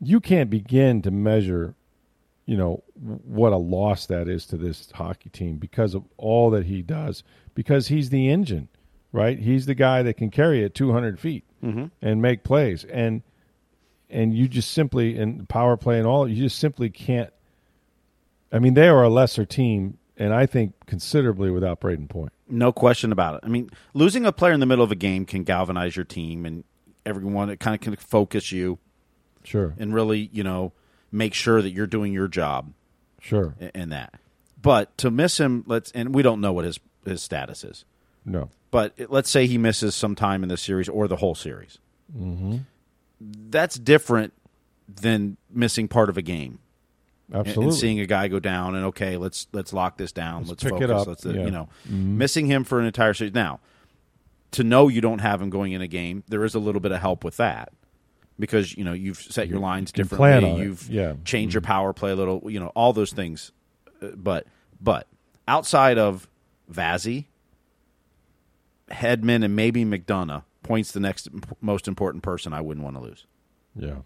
[0.02, 1.76] you can't begin to measure,
[2.46, 6.66] you know, what a loss that is to this hockey team because of all that
[6.66, 7.24] he does.
[7.56, 8.68] Because he's the engine,
[9.12, 9.40] right?
[9.40, 11.86] He's the guy that can carry it 200 feet mm-hmm.
[12.02, 13.24] and make plays and
[14.10, 17.32] and you just simply and power play and all you just simply can't.
[18.52, 22.32] I mean, they are a lesser team, and I think considerably without Brayden Point.
[22.50, 23.42] No question about it.
[23.44, 26.46] I mean, losing a player in the middle of a game can galvanize your team,
[26.46, 26.64] and
[27.06, 28.80] everyone it kind of can focus you.
[29.44, 29.74] Sure.
[29.80, 30.74] and really, you know,
[31.10, 32.74] make sure that you're doing your job
[33.22, 33.56] Sure.
[33.74, 34.14] in, that.
[34.62, 37.86] But to miss him, let's and we don't know what his his status is.
[38.26, 38.50] No.
[38.72, 41.78] But it- let's say he misses some time in the series or the whole series.
[42.14, 42.58] Mm-hmm.
[43.22, 44.34] That's different
[44.94, 46.60] than missing part of a game
[47.34, 47.66] Absolutely.
[47.66, 48.76] and seeing a guy go down.
[48.76, 50.40] And okay, let's let's lock this down.
[50.48, 50.84] Let's, Let's pick focus.
[50.86, 51.08] it up.
[51.08, 51.46] Let's uh, Yeah.
[51.46, 52.16] you know Mhm.
[52.18, 53.34] missing him for an entire series.
[53.34, 53.60] Now,
[54.52, 56.92] to know you don't have him going in a game, there is a little bit
[56.94, 57.74] of help with that
[58.40, 60.18] because you know you've set your lines can differently.
[60.40, 60.64] plan on it.
[60.64, 61.12] You've Yeah.
[61.14, 61.24] Mm-hmm.
[61.24, 62.42] changed your power play a little.
[62.50, 63.52] You know all those things.
[64.02, 64.46] Uh, But
[64.80, 65.08] but
[65.48, 66.30] outside of
[66.72, 67.26] Vazzy,
[68.90, 71.28] Hedman, and maybe McDonagh, points the next
[71.62, 73.26] most important person I wouldn't want to lose.
[73.76, 73.98] Yeah.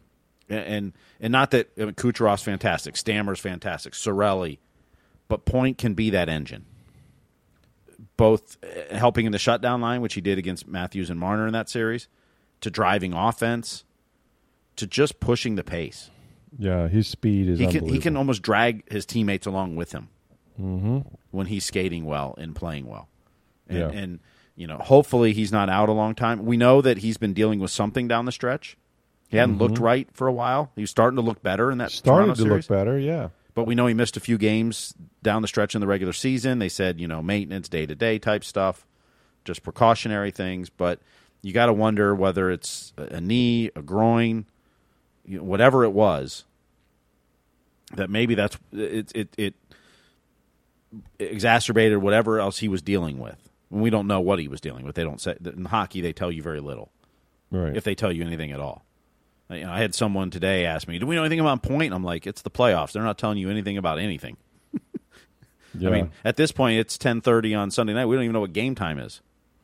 [0.52, 4.60] And and, not that I mean, Kucherov's fantastic, Stammer's fantastic, Cirelli,
[5.28, 6.66] but Point can be that engine.
[8.18, 11.54] Both uh, helping in the shutdown line, which he did against Matthews and Marner in
[11.54, 12.08] that series,
[12.62, 13.84] to driving offense,
[14.76, 16.10] to just pushing the pace.
[16.58, 16.88] Yeah.
[16.88, 20.10] His speed is He can he can almost drag his teammates along with him
[20.60, 21.00] Mm-hmm.
[21.32, 23.08] when he's skating well and playing well.
[23.68, 23.90] And, Yeah.
[23.90, 24.20] and
[24.56, 26.46] you know, hopefully he's not out a long time.
[26.46, 28.78] We know that he's been dealing with something down the stretch.
[29.32, 30.72] He hadn't looked right for a while.
[30.76, 31.98] He was starting to look better in that Mm-hmm.
[31.98, 32.70] Started Toronto to series.
[32.70, 33.00] look better.
[33.00, 33.30] Yeah.
[33.56, 36.60] But we know he missed a few games down the stretch in the regular season.
[36.60, 38.86] They said, you know, maintenance, day to day type stuff,
[39.46, 40.70] just precautionary things.
[40.70, 41.00] But
[41.42, 44.46] you got to wonder whether it's a a knee, a groin,
[45.26, 46.46] you know, whatever it was.
[47.96, 49.12] That maybe that's it.
[49.16, 49.56] It, it
[51.20, 53.50] exacerbated whatever else he was dealing with.
[53.70, 54.96] We don't know what he was dealing with.
[54.96, 56.02] They don't say in hockey.
[56.02, 56.92] They tell you very little
[57.52, 57.76] Right.
[57.76, 58.86] if they tell you anything at all.
[59.52, 62.04] You know, I had someone today ask me, "Do we know anything about point?" I'm
[62.04, 62.94] like, "It's the playoffs.
[62.94, 64.38] They're not telling you anything about anything."
[65.78, 65.90] yeah.
[65.90, 68.06] I mean, at this point, it's 10:30 on Sunday night.
[68.06, 69.22] We don't even know what game time is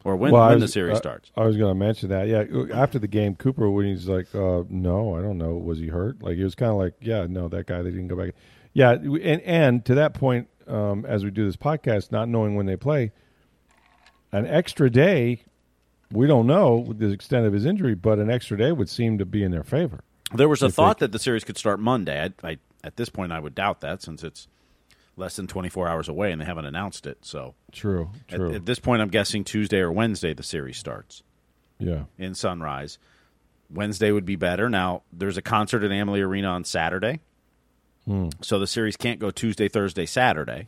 [0.08, 1.32] or when Well, when the series uh, starts.
[1.36, 2.28] I was going to mention that.
[2.28, 5.56] Yeah, after the game, Cooper when he's like, uh, "No, I don't know.
[5.56, 7.82] Was he hurt?" Like it was kind of like, "Yeah, no, that guy.
[7.82, 8.34] They didn't go back."
[8.73, 12.65] Yeah, and and to that point, um, as we do this podcast, not knowing when
[12.65, 13.12] they play,
[14.32, 15.43] an extra day,
[16.11, 19.25] we don't know the extent of his injury, but an extra day would seem to
[19.25, 19.99] be in their favor.
[20.33, 22.31] There was a thought that the series could start Monday.
[22.43, 24.47] I, I, at this point, I would doubt that since it's
[25.15, 27.17] less than 24 hours away and they haven't announced it.
[27.21, 31.23] So True, at, at this point, I'm guessing Tuesday or Wednesday the series starts.
[31.79, 32.99] yeah, in Sunrise.
[33.69, 34.69] Wednesday would be better.
[34.69, 37.19] Now, there's a concert at Amalie Arena on Saturday.
[38.05, 38.29] Hmm.
[38.41, 40.67] So the series can't go Tuesday, Thursday, Saturday.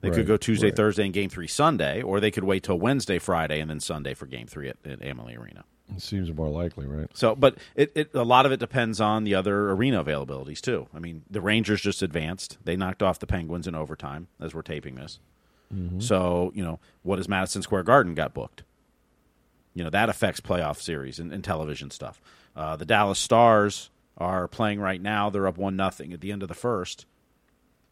[0.00, 0.76] They could go Tuesday, right.
[0.76, 4.14] Thursday, and Game 3 Sunday, or they could wait till Wednesday, Friday, and then Sunday
[4.14, 5.64] for Game 3 at, at Amalie Arena.
[5.94, 7.08] it seems more likely, right?
[7.14, 10.86] So, but it, it a lot of it depends on the other arena availabilities too.
[10.94, 14.62] I mean, the Rangers just advanced; they knocked off the Penguins in overtime as we're
[14.62, 15.18] taping this.
[15.98, 18.62] So, you know, what does Madison Square Garden got booked?
[19.74, 22.20] You know that affects playoff series and, and television stuff.
[22.56, 26.42] Uh, the Dallas Stars are playing right now; they're up one nothing at the end
[26.42, 27.04] of the first.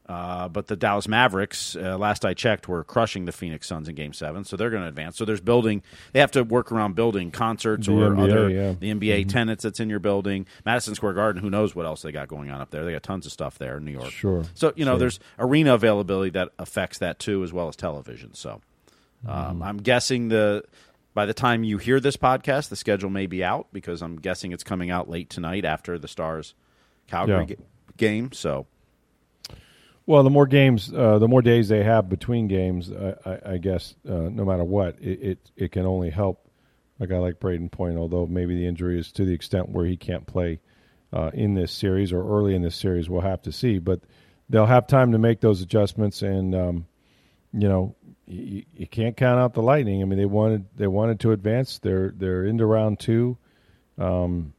[0.08, 3.96] Uh, but the Dallas Mavericks, uh, last I checked, were crushing the Phoenix Suns in
[3.96, 5.16] Game Seven, so they're going to advance.
[5.16, 8.74] So there's building; they have to work around building concerts The or NBA, other yeah.
[8.78, 10.46] the NBA tenants that's in your building.
[10.64, 12.84] Madison Square Garden, who knows what else they got going on up there?
[12.84, 14.10] They got tons of stuff there in New York.
[14.10, 14.98] Sure, So you know, sure.
[15.00, 18.32] there's arena availability that affects that too, as well as television.
[18.34, 18.60] So
[19.26, 19.30] Mm-hmm.
[19.50, 20.62] um, I'm guessing the
[21.14, 24.52] by the time you hear this podcast, the schedule may be out because I'm guessing
[24.52, 26.54] it's coming out late tonight after the Stars
[27.08, 27.44] Calgary Yeah.
[27.56, 27.64] ga-
[27.96, 28.32] game.
[28.32, 28.66] So
[30.06, 33.58] Well, the more games, uh, the more days they have between games, I, I, I
[33.58, 36.48] guess, uh, no matter what, it, it it can only help
[37.00, 37.98] a guy like Brayden Point.
[37.98, 40.60] Although maybe the injury is to the extent where he can't play
[41.12, 43.78] uh, in this series or early in this series, we'll have to see.
[43.78, 44.00] But
[44.48, 46.86] they'll have time to make those adjustments, and um,
[47.52, 50.02] you know, you, you can't count out the Lightning.
[50.02, 51.80] I mean, they wanted they wanted to advance.
[51.80, 53.38] They're they're into round two.
[53.98, 54.52] Um,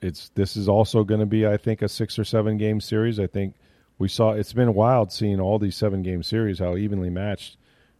[0.00, 3.20] it's this is also going to be, I think, a six or seven game series.
[3.20, 3.56] I think
[3.98, 7.56] we saw it's been wild seeing all these seven game series how evenly matched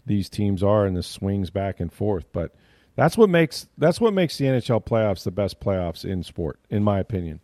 [0.06, 2.26] these teams are and the swings back and forth.
[2.32, 2.54] But
[2.96, 6.82] that's what makes that's what makes the NHL playoffs the best playoffs in sport, in
[6.82, 7.40] my opinion.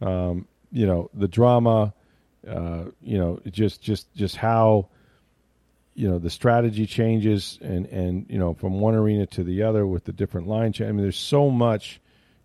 [0.00, 1.94] Um, you know, the drama,
[2.46, 4.88] uh, you know, just just just how
[5.94, 9.86] you know the strategy changes and and you know from one arena to the other
[9.86, 10.72] with the different line.
[10.80, 12.00] I mean, there's so much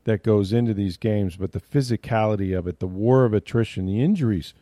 [0.05, 4.03] that goes into these games, but the physicality of it, the war of attrition, the
[4.03, 4.53] injuries,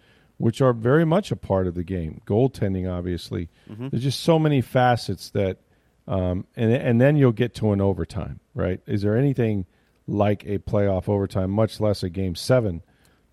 [0.44, 3.48] which are very much a part of the game, goaltending, obviously.
[3.66, 5.60] There's just so many facets that,
[6.06, 8.82] um, and and then you'll get to an overtime, right?
[8.86, 9.66] Is there anything
[10.06, 12.82] like a playoff overtime, much less a game seven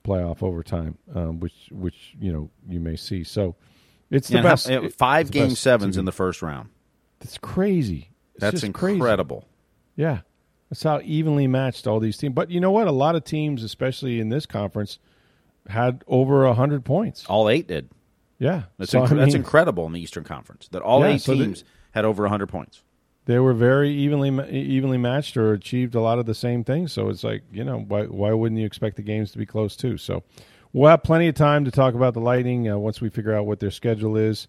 [0.04, 3.24] playoff overtime, um, which which you know you may see.
[3.24, 3.56] So
[4.08, 4.68] it's the Yeah, best.
[4.68, 6.68] how- five it's game sevens to- in the first round.
[7.18, 8.10] That's crazy.
[8.34, 8.94] It's That's just crazy.
[8.98, 9.46] incredible.
[9.96, 10.20] Yeah,
[10.70, 12.34] That's how evenly matched all these teams.
[12.34, 12.86] But you know what?
[12.86, 15.00] A lot of teams, especially in this conference,
[15.68, 17.24] had over hundred points.
[17.26, 17.90] All eight did.
[18.38, 21.20] Yeah, That's, So, inc- I that's incredible in the Eastern Conference that all Yeah, eight
[21.20, 22.82] so teams had over 100 points.
[23.26, 26.92] They were very evenly evenly matched or achieved a lot of the same things.
[26.92, 29.76] So it's like you know why why wouldn't you expect the games to be close
[29.76, 29.98] too?
[29.98, 30.22] So
[30.72, 33.44] we'll have plenty of time to talk about the Lightning uh, once we figure out
[33.46, 34.48] what their schedule is.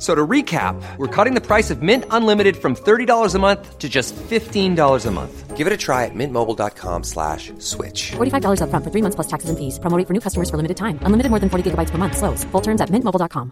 [0.00, 3.78] F- So to recap, we're cutting the price of Mint Unlimited from $30 a month
[3.78, 5.56] to just $15 a month.
[5.58, 8.12] Give it a try at mintmobile.com slash switch.
[8.12, 9.78] $45 upfront for three months plus taxes and fees.
[9.78, 10.98] Promo rate for new customers for limited time.
[11.02, 12.16] Unlimited more than 40 gigabytes per month.
[12.16, 12.44] Slows.
[12.44, 13.50] Full terms at mintmobile.com.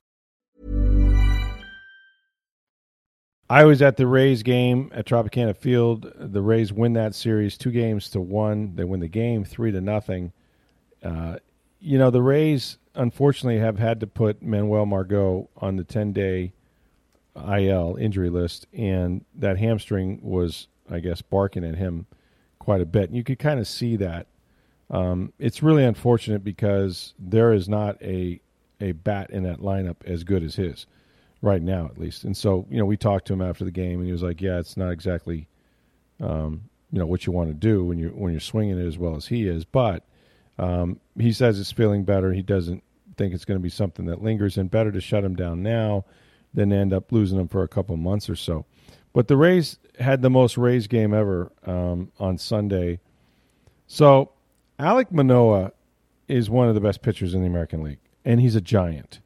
[3.50, 6.12] I was at the Rays game at Tropicana Field.
[6.16, 8.74] The Rays win that series two games to one.
[8.74, 10.32] They win the game three to nothing.
[11.02, 11.36] Uh,
[11.80, 16.52] you know, the Rays unfortunately have had to put Manuel Margot on the 10 day
[17.36, 22.06] IL injury list, and that hamstring was, I guess, barking at him
[22.58, 23.08] quite a bit.
[23.08, 24.26] And you could kind of see that.
[24.90, 28.40] Um, it's really unfortunate because there is not a
[28.80, 30.86] a bat in that lineup as good as his
[31.42, 32.24] right now, at least.
[32.24, 34.40] And so, you know, we talked to him after the game, and he was like,
[34.40, 35.48] "Yeah, it's not exactly,
[36.20, 36.62] um,
[36.92, 39.16] you know, what you want to do when you when you're swinging it as well
[39.16, 40.04] as he is." But
[40.58, 42.32] um, he says it's feeling better.
[42.32, 42.82] He doesn't
[43.16, 46.04] think it's going to be something that lingers, and better to shut him down now
[46.54, 48.64] than end up losing him for a couple months or so.
[49.12, 53.00] But the Rays had the most Rays game ever um, on Sunday.
[53.86, 54.32] So
[54.78, 55.72] Alek Manoah
[56.28, 59.20] is one of the best pitchers in the American League, and he's a giant.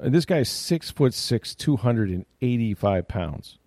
[0.00, 3.58] And this guy's six foot six, two hundred and eighty-five pounds.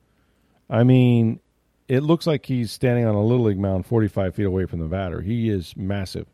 [0.70, 1.42] I mean,
[1.90, 4.86] it looks like he's standing on a little league mound, forty-five feet away from the
[4.86, 5.22] batter.
[5.22, 6.28] He is massive,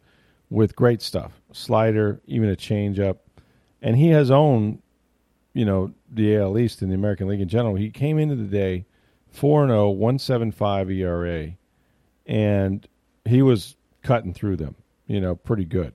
[0.49, 3.17] with great stuff, slider, even a changeup,
[3.81, 4.81] and he has owned,
[5.53, 7.75] you know, the AL East and the American League in general.
[7.75, 8.85] He came into the day
[9.29, 11.51] four and 0, 175 ERA,
[12.25, 12.87] and
[13.25, 15.93] he was cutting through them, you know, pretty good.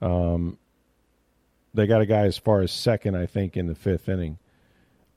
[0.00, 0.58] Um,
[1.74, 4.38] they got a guy as far as second, I think, in the fifth inning.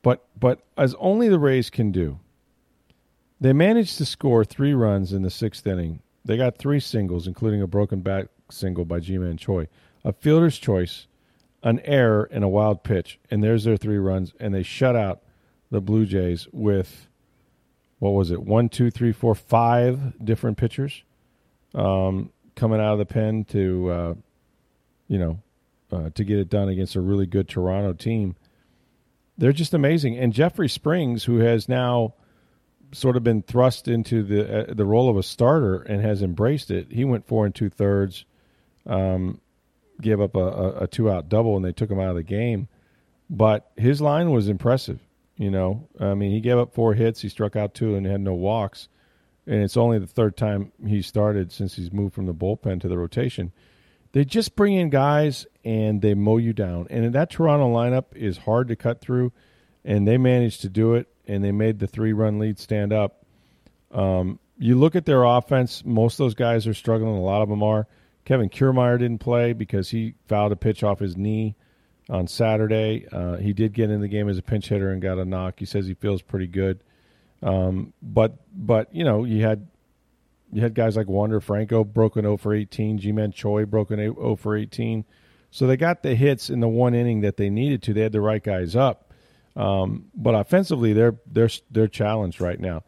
[0.02, 2.20] But but as only the Rays can do,
[3.40, 6.02] they managed to score three runs in the sixth inning.
[6.26, 9.68] They got three singles, including a broken back single by Ji-Man Choi,
[10.04, 11.08] a fielder's choice,
[11.62, 13.20] an error, and a wild pitch.
[13.30, 15.22] And there's their three runs, and they shut out
[15.72, 17.08] the Blue Jays with
[18.00, 18.44] what was it?
[18.44, 21.04] One, two, three, four, five different pitchers
[21.74, 24.14] um, coming out of the pen to, uh,
[25.08, 25.40] you know,
[25.90, 28.36] uh, to get it done against a really good Toronto team.
[29.38, 30.18] They're just amazing.
[30.18, 32.16] And Jeffrey Springs, who has now
[32.92, 36.72] sort of been thrust into the uh, the role of a starter and has embraced
[36.72, 38.26] it, he went four and two thirds,
[38.86, 39.40] um,
[40.02, 42.24] gave up a, a, a two out double, and they took him out of the
[42.24, 42.68] game.
[43.30, 45.00] But his line was impressive.
[45.38, 48.22] You know, I mean, he gave up four hits, he struck out two, and had
[48.22, 48.88] no walks.
[49.48, 52.88] And it's only the third time he started since he's moved from the bullpen to
[52.88, 53.52] the rotation.
[54.14, 56.88] They just bring in guys and they mow you down.
[56.90, 59.34] And that Toronto lineup is hard to cut through,
[59.84, 61.08] and they managed to do it.
[61.26, 63.26] And they made the three-run lead stand up.
[63.92, 67.16] Um, you look at their offense; most of those guys are struggling.
[67.16, 67.88] A lot of them are.
[68.26, 71.56] Kevin Kiermaier didn't play because he fouled a pitch off his knee
[72.10, 73.06] on Saturday.
[73.12, 75.56] Uh, he did get in the game as a pinch hitter and got a knock.
[75.60, 76.84] He says he feels pretty good.
[77.42, 79.68] Um, but but you know you had
[80.54, 84.56] you had guys like Wander Franco broken 0 for 18, Ji-Man Choi broken 0 for
[84.56, 85.04] 18.
[85.52, 87.94] So they got the hits in the one inning that they needed to.
[87.94, 89.14] They had the right guys up.
[89.56, 92.84] Um, but offensively, they're they're they're challenged right now.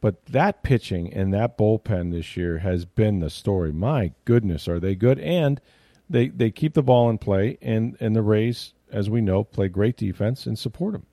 [0.00, 3.72] But that pitching and that bullpen this year has been the story.
[3.72, 5.18] My goodness, are they good?
[5.18, 5.60] And
[6.08, 9.68] they they keep the ball in play, and and the Rays, as we know, play
[9.68, 11.06] great defense and support them.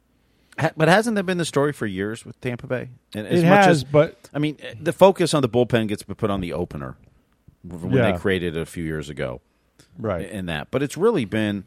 [0.76, 2.90] But hasn't that been the story for years with Tampa Bay?
[3.14, 6.02] And as It much has, as, but I mean, the focus on the bullpen gets
[6.02, 6.96] put on the opener
[7.64, 8.12] when Yeah.
[8.14, 9.42] they created it a few years ago.
[10.00, 10.72] right, in that.
[10.72, 11.66] But it's really been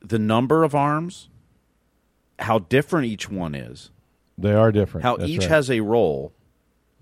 [0.00, 1.28] the number of arms,
[2.40, 3.90] how different each one is,
[4.38, 5.04] they are different.
[5.04, 5.48] how That's each right.
[5.50, 6.32] has a role,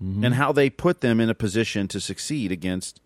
[0.01, 0.23] mm-hmm.
[0.23, 2.99] and how they put them in a position to succeed against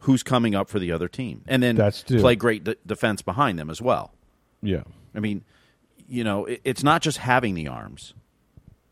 [0.00, 3.58] who's coming up for the other team, and then That's play great de- defense behind
[3.58, 4.12] them as well.
[4.62, 4.82] yeah.
[5.16, 5.44] I mean,
[6.08, 8.14] you know, it, it's not just having the arms.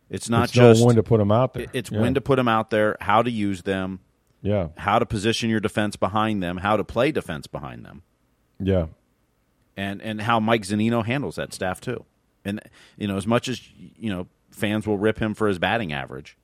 [0.09, 1.65] It's not it's just when to put them out there.
[1.65, 2.01] it- It's yeah.
[2.01, 4.01] when to put them out there, how to use them,
[4.41, 8.03] yeah, how to position your defense behind them, how to play defense behind them.
[8.61, 8.87] yeah.
[9.77, 12.05] and and how Mike Zunino handles that staff too.
[12.45, 12.61] And
[12.97, 16.37] you know, as much as you know, fans will rip him for his batting average,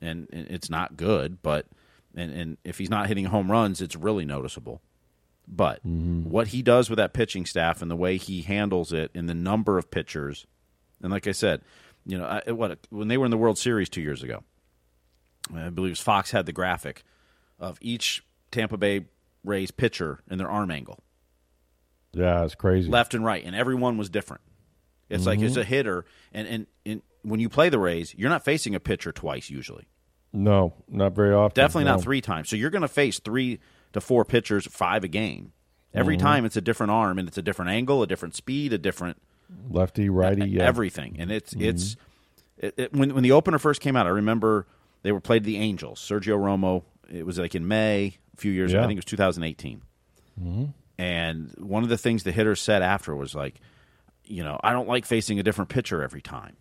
[0.00, 1.42] and, and it's not good.
[1.42, 1.66] But
[2.14, 4.80] and, and if he's not hitting home runs, it's really noticeable.
[5.48, 6.28] But mm-hmm.
[6.28, 9.34] what he does with that pitching staff and the way he handles it, and the
[9.34, 10.46] number of pitchers,
[11.02, 11.62] and like I said,
[12.04, 14.42] you know, I, what when they were in the World Series two years ago,
[15.54, 17.04] I believe it was Fox had the graphic
[17.58, 19.06] of each Tampa Bay
[19.44, 20.98] Rays pitcher and their arm angle,
[22.12, 22.90] Yeah, it's crazy.
[22.90, 24.42] left and right, and everyone was different.
[25.08, 25.60] It's like it's mm-hmm.
[25.60, 29.12] a hitter, and, and and when you play the Rays, you're not facing a pitcher
[29.12, 29.86] twice usually.
[30.32, 31.54] No, not very often.
[31.54, 31.92] Definitely no.
[31.92, 32.48] not three times.
[32.48, 33.58] So you're going to face three
[33.92, 35.52] to four pitchers, five a game.
[35.94, 36.26] Every Mm-hmm.
[36.26, 39.20] time it's a different arm, and it's a different angle, a different speed, a different
[39.70, 40.58] Lefty, righty, yeah.
[40.58, 40.68] Mm-hmm.
[40.68, 41.16] everything.
[41.18, 41.96] And it's it's
[42.58, 44.06] it, it, when when the opener first came out.
[44.06, 44.66] I remember
[45.02, 46.00] they were played the Angels.
[46.00, 46.82] Sergio Romo.
[47.10, 48.72] It was like in May a few years.
[48.72, 48.82] ago.
[48.82, 49.82] I think it was 2018.
[50.42, 50.64] Mm-hmm.
[50.98, 53.60] And one of the things the hitters said after was like,
[54.24, 56.56] you know, I don't like facing a different pitcher every time.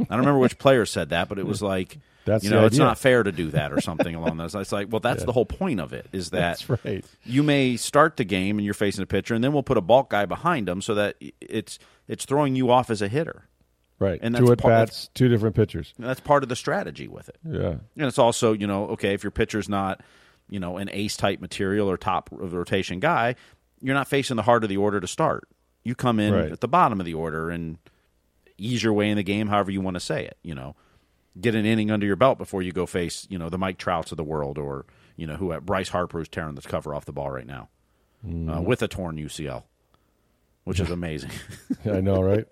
[0.00, 2.78] I don't remember which player said that, but it was like, That's you know, it's
[2.78, 4.66] not fair to do that or something along those lines.
[4.66, 7.04] It's like, well, that's the whole point of it is that That's right.
[7.24, 9.80] you may start the game and you're facing a pitcher, and then we'll put a
[9.80, 13.48] balk guy behind him so that it's it's throwing you off as a hitter.
[13.98, 14.20] Right.
[14.22, 15.94] And two that's at bats, two different pitchers.
[15.98, 17.38] That's part of the strategy with it.
[17.44, 17.68] Yeah.
[17.96, 20.00] And it's also, you know, okay, if your pitcher's not,
[20.48, 23.34] you know, an ace type material or top of the rotation guy,
[23.80, 25.48] you're not facing the heart of the order to start.
[25.84, 26.52] You come in Right.
[26.52, 27.78] at the bottom of the order and
[28.64, 30.36] ease your way in the game, however you want to say it.
[30.42, 30.76] You know,
[31.40, 34.10] get an inning under your belt before you go face, you know, the Mike Trouts
[34.12, 34.86] of the world or
[35.16, 37.68] you know who at Bryce Harper is tearing the cover off the ball right now
[38.26, 39.62] uh, with a torn UCL,
[40.64, 41.30] which is amazing.
[41.84, 42.44] I know, right?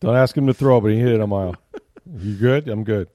[0.00, 1.56] Don't ask him to throw, but he hit it a mile.
[2.16, 2.68] You good?
[2.68, 3.08] I'm good.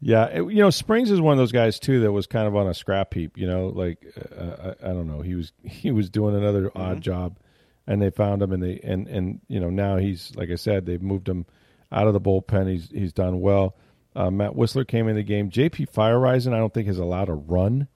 [0.00, 2.54] Yeah, it- you know, Springs is one of those guys too that was kind of
[2.54, 3.36] on a scrap heap.
[3.36, 3.98] You know, like
[4.38, 7.38] uh, I, I don't know, he was he was doing another odd job,
[7.86, 10.86] and they found him, and they and and you know now he's like I said,
[10.86, 11.46] they've moved him
[11.92, 12.70] out of the bullpen.
[12.70, 13.76] He's he's done well.
[14.16, 15.50] Uh, Matt Wisler came in the game.
[15.50, 17.88] JP Feyereisen, I don't think has allowed a run.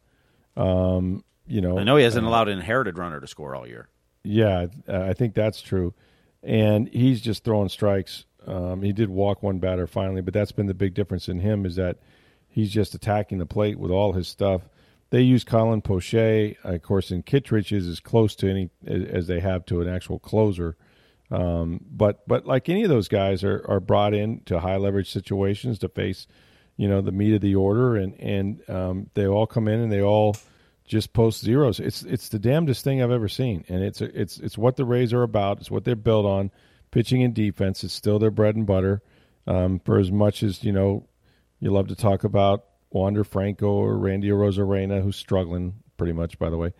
[0.56, 3.88] Um, you know, I know he hasn't allowed an inherited runner to score all year.
[4.24, 5.94] yeah, uh, I think that's true.
[6.42, 8.24] And he's just throwing strikes.
[8.46, 11.66] Um, he did walk one batter finally, but that's been the big difference in him
[11.66, 11.98] is that
[12.48, 14.62] he's just attacking the plate with all his stuff.
[15.10, 19.40] They use Colin Poche, of course, and Kittredge is as close to any as they
[19.40, 20.76] have to an actual closer.
[21.30, 25.10] Um, but but like any of those guys are, are brought in to high leverage
[25.10, 26.26] situations to face,
[26.76, 29.92] you know, the meat of the order, and and um, they all come in and
[29.92, 30.36] they all
[30.84, 31.80] just post zeros.
[31.80, 35.12] It's it's the damnedest thing I've ever seen, and it's it's it's what the Rays
[35.12, 35.58] are about.
[35.58, 36.50] It's what they're built on.
[36.90, 39.02] Pitching and defense is still their bread and butter.
[39.46, 41.06] Um, for as much as you know,
[41.60, 46.50] you love to talk about Wander Franco or Randy Arozarena, who's struggling pretty much, by
[46.50, 46.72] the way.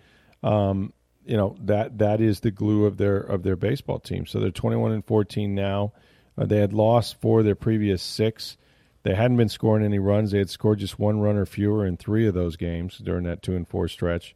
[0.43, 0.93] Um,
[1.25, 4.25] you know that that is the glue of their of their baseball team.
[4.27, 5.93] So they're twenty one and fourteen now.
[6.39, 8.57] Uh, they had lost four of their previous six.
[9.03, 10.31] They hadn't been scoring any runs.
[10.31, 13.43] They had scored just one run or fewer in three of those games during that
[13.43, 14.35] two and four stretch.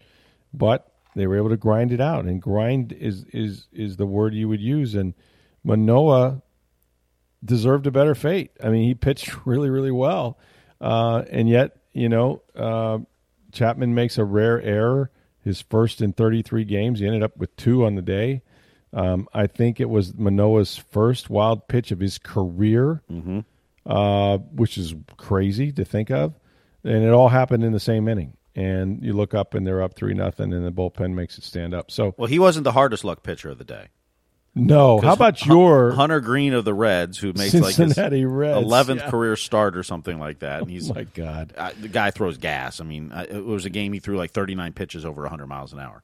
[0.53, 4.35] But they were able to grind it out, and grind is is is the word
[4.35, 4.95] you would use.
[4.95, 5.15] And
[5.65, 6.43] Manoah
[7.45, 8.51] deserved a better fate.
[8.63, 10.39] I mean, he pitched really, really well,
[10.83, 12.99] uh, and yet you know uh,
[13.53, 15.11] Chapman makes a rare error.
[15.45, 18.43] His first in 33 games, he ended up with two on the day.
[18.93, 23.03] Um, I think it was Manoah's first wild pitch of his career,
[23.87, 26.35] uh, which is crazy to think of,
[26.85, 28.37] and it all happened in the same inning.
[28.55, 31.73] And you look up and they're up three nothing, and the bullpen makes it stand
[31.75, 31.91] up.
[31.91, 33.89] So Well, he wasn't the hardest luck pitcher of the day.
[34.55, 39.01] No, how about your Hunter Greene of the Reds, who makes Cincinnati like Reds, eleventh
[39.01, 39.11] yeah.
[39.11, 41.55] career start or something like that, and he's Oh my God.
[41.57, 42.79] uh, the guy throws gas.
[42.81, 45.73] I mean, uh, it was a game he threw like 39 pitches over 100 miles
[45.73, 46.03] an hour.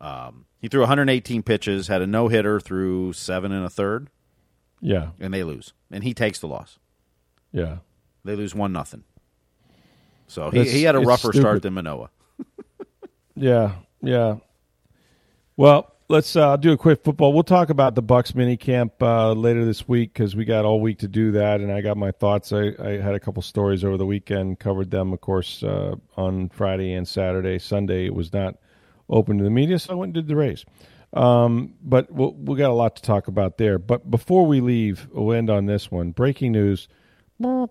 [0.00, 4.08] Um, he threw 118 pitches, had a no hitter through seven and a third,
[4.80, 6.78] Yeah, and they lose, and he takes the loss.
[7.52, 7.78] yeah.
[8.24, 9.04] They lose one nothing.
[10.28, 12.10] So he, That's- he had a rougher start than Manoah.
[13.36, 14.36] Yeah, yeah.
[15.56, 17.32] Well, let's uh, do a quick football.
[17.32, 20.80] We'll talk about the Bucs mini camp uh, later this week because we got all
[20.80, 22.52] week to do that, and I got my thoughts.
[22.52, 26.48] I, I had a couple stories over the weekend, covered them, of course, uh, on
[26.50, 27.58] Friday and Saturday.
[27.58, 28.56] Sunday it was not
[29.08, 30.64] open to the media, so I went and did the race.
[31.12, 33.78] Um, but we'll, we got a lot to talk about there.
[33.78, 36.10] But before we leave, we'll end on this one.
[36.10, 36.88] Breaking news.
[37.40, 37.68] Drew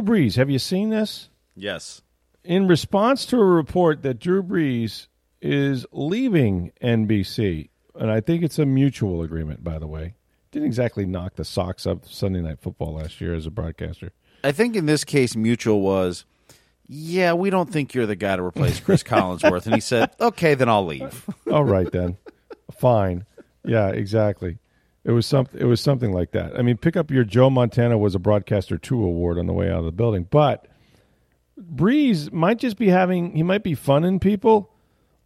[0.00, 1.28] Brees, have you seen this?
[1.54, 2.02] Yes.
[2.44, 5.08] in response to a report that Drew Brees
[5.40, 10.14] is leaving NBC, and I think it's a mutual agreement, by the way.
[10.50, 14.12] Didn't exactly knock the socks up Sunday Night Football last year as a broadcaster.
[14.42, 16.24] I think in this case, Mutual was,
[16.86, 19.66] yeah, we don't think you're the guy to replace Cris Collinsworth.
[19.66, 21.28] And he said, okay, then I'll leave.
[21.50, 22.16] All right then,
[22.78, 23.26] fine,
[23.64, 24.58] yeah, exactly.
[25.04, 25.60] It was something.
[25.60, 26.58] It was something like that.
[26.58, 29.70] I mean, pick up your Joe Montana was a broadcaster two award on the way
[29.70, 30.66] out of the building, but
[31.60, 33.36] Brees might just be having.
[33.36, 34.72] He might be funning people,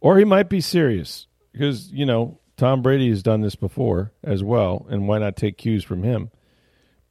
[0.01, 4.43] or he might be serious because you know Tom Brady has done this before as
[4.43, 6.31] well, and why not take cues from him?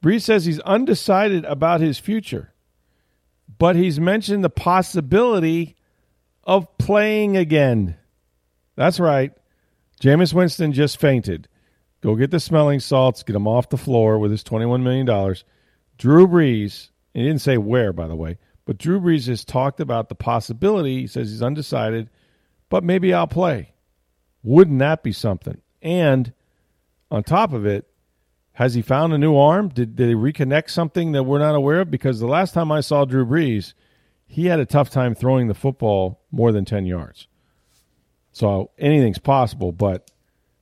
[0.03, 2.53] Brees says he's undecided about his future,
[3.57, 5.75] but he's mentioned the possibility
[6.43, 7.97] of playing again.
[8.75, 9.31] That's right.
[10.01, 11.47] Jameis Winston just fainted.
[12.01, 15.05] Go get the smelling salts, get him off the floor with his $21 million.
[15.99, 20.09] Drew Brees, he didn't say where, by the way, but Drew Brees has talked about
[20.09, 21.01] the possibility.
[21.01, 22.09] He says he's undecided,
[22.71, 23.73] but maybe I'll play.
[24.41, 25.61] Wouldn't that be something?
[25.83, 26.33] And
[27.11, 27.85] on top of it,
[28.53, 29.69] has he found a new arm?
[29.69, 31.91] Did, did he reconnect something that we're not aware of?
[31.91, 33.73] Because the last time I saw Drew Brees,
[34.25, 37.27] he had a tough time throwing the football more than 10 yards.
[38.31, 40.09] So anything's possible, but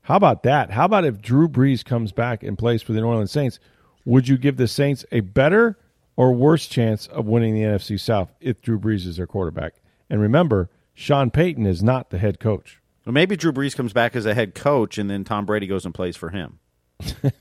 [0.01, 0.71] how about that?
[0.71, 3.59] How about if Drew Brees comes back and plays for the New Orleans Saints?
[4.03, 5.77] Would you give the Saints a better
[6.15, 9.75] or worse chance of winning the NFC South if Drew Brees is their quarterback?
[10.09, 12.81] And remember, Sean Payton is not the head coach.
[13.05, 15.85] Well, maybe Drew Brees comes back as a head coach, and then Tom Brady goes
[15.85, 16.59] and plays for him.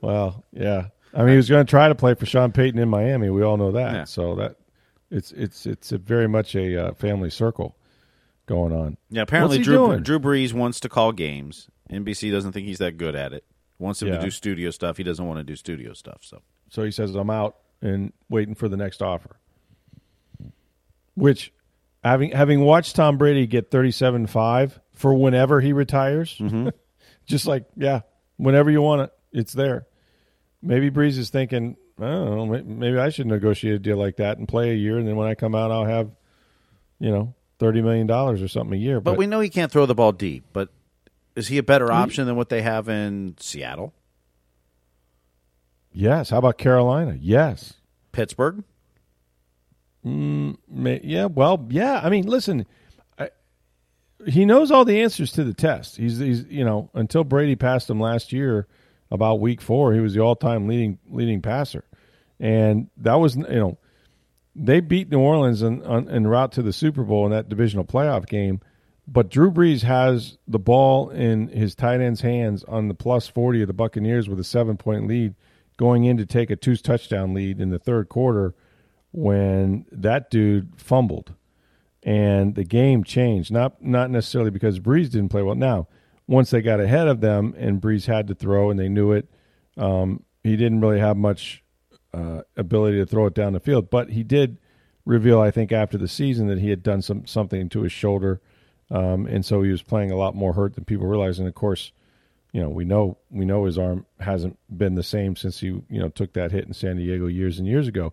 [0.00, 0.86] well, yeah.
[1.12, 3.28] I mean, he was going to try to play for Sean Payton in Miami.
[3.28, 3.92] We all know that.
[3.92, 4.04] Yeah.
[4.04, 4.56] So that
[5.10, 7.76] it's it's it's a very much a uh, family circle
[8.46, 8.96] going on.
[9.10, 10.02] Yeah, apparently Drew doing?
[10.04, 11.68] Drew Brees wants to call games.
[11.90, 13.44] NBC doesn't think he's that good at it.
[13.80, 14.18] Wants him Yeah.
[14.18, 14.96] to do studio stuff.
[14.96, 16.18] He doesn't want to do studio stuff.
[16.22, 19.38] So So he says, I'm out and waiting for the next offer.
[21.18, 21.52] Which,
[22.02, 26.68] having having watched Tom Brady get 37 5 for whenever he retires, mm-hmm.
[27.26, 28.00] just like, yeah,
[28.36, 29.86] whenever you want it, it's there.
[30.62, 34.38] Maybe Brees is thinking, I don't know, maybe I should negotiate a deal like that
[34.38, 36.10] and play a year, and then when I come out, I'll have,
[36.98, 39.00] you know, $30 million or something a year.
[39.00, 40.44] But, we know he can't throw the ball deep.
[40.52, 40.70] But
[41.36, 43.94] is he a better option than what they have in Seattle,
[45.92, 46.30] yes.
[46.30, 47.16] How about Carolina?
[47.20, 47.74] Yes.
[48.12, 48.64] Pittsburgh?
[50.04, 52.00] Mm, may, yeah, well, yeah.
[52.02, 52.66] I mean, listen,
[53.18, 53.30] I,
[54.26, 55.96] he knows all the answers to the test.
[55.96, 58.66] He's, he's, you know, until Brady passed him last year,
[59.10, 61.82] about week four, he was the all-time leading leading passer,
[62.38, 63.78] and that was, you know,
[64.54, 67.86] they beat New Orleans en, en, en route to the Super Bowl in that divisional
[67.86, 68.60] playoff game.
[69.06, 73.62] But Drew Brees has the ball in his tight end's hands on the plus forty
[73.62, 75.34] of the Buccaneers with a seven-point lead,
[75.78, 78.54] going in to take a two touchdown lead in the third quarter
[79.12, 81.34] when that dude fumbled
[82.02, 83.50] and the game changed.
[83.50, 85.54] Not not necessarily because Brees didn't play well.
[85.54, 85.88] Now,
[86.26, 89.28] once they got ahead of them and Brees had to throw and they knew it,
[89.76, 91.62] um, he didn't really have much
[92.14, 93.90] uh, ability to throw it down the field.
[93.90, 94.58] But he did
[95.04, 98.40] reveal, I think, after the season that he had done some something to his shoulder,
[98.90, 101.38] um, and so he was playing a lot more hurt than people realized.
[101.38, 101.92] And of course,
[102.52, 105.84] you know we know we know his arm hasn't been the same since he you
[105.90, 108.12] know took that hit in San Diego years and years ago.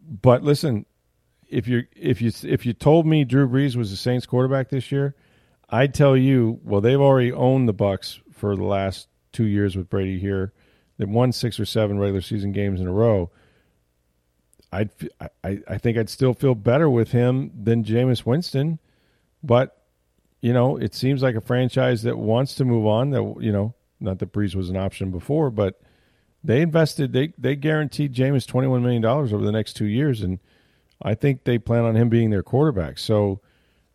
[0.00, 0.86] But listen,
[1.48, 4.90] if you if you if you told me Drew Brees was the Saints quarterback this
[4.90, 5.14] year,
[5.68, 9.90] I'd tell you, well, they've already owned the Bucs for the last two years with
[9.90, 10.52] Brady here.
[10.98, 13.30] They've won six or seven regular season games in a row.
[14.72, 14.90] I'd
[15.42, 18.78] I, I think I'd still feel better with him than Jameis Winston,
[19.42, 19.76] but
[20.40, 23.10] you know it seems like a franchise that wants to move on.
[23.10, 25.80] That you know, not that Brees was an option before, but
[26.42, 30.22] they invested they they guaranteed Jameis twenty one million dollars over the next two years,
[30.22, 30.38] and
[31.02, 32.98] I think they plan on him being their quarterback.
[32.98, 33.40] So,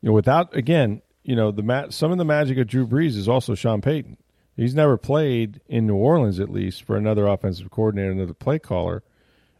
[0.02, 3.16] you know, without again, you know, the ma- some of the magic of Drew Brees
[3.18, 4.18] is also Sean Payton.
[4.56, 9.04] He's never played in New Orleans, at least for another offensive coordinator, another play caller,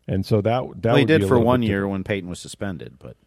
[0.08, 1.92] and so that that Well, he would be did a for one year different.
[1.92, 3.18] when Payton was suspended, but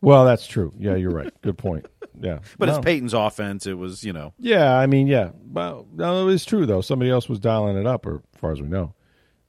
[0.00, 0.72] Well, that's true.
[0.78, 1.32] Yeah, you're right.
[1.42, 1.86] Good point.
[2.20, 2.76] Yeah, but No.
[2.76, 3.66] it's Payton's offense.
[3.66, 5.30] It was you know Yeah, I mean, yeah.
[5.50, 6.80] Well, no, it's true though.
[6.80, 8.94] Somebody else was dialing it up, or as far as we know,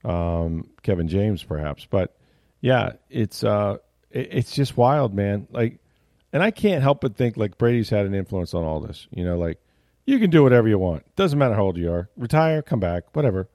[0.05, 1.85] um, Kevin James perhaps.
[1.89, 2.15] But
[2.61, 3.77] yeah, it's uh,
[4.11, 5.47] it, it's just wild, man.
[5.51, 5.79] Like,
[6.33, 9.07] and I can't help but think like Brady's had an influence on all this.
[9.11, 9.59] You know, like
[10.05, 11.03] you can do whatever you want.
[11.15, 12.09] Doesn't matter how old you are.
[12.17, 13.49] Retire, come back, whatever.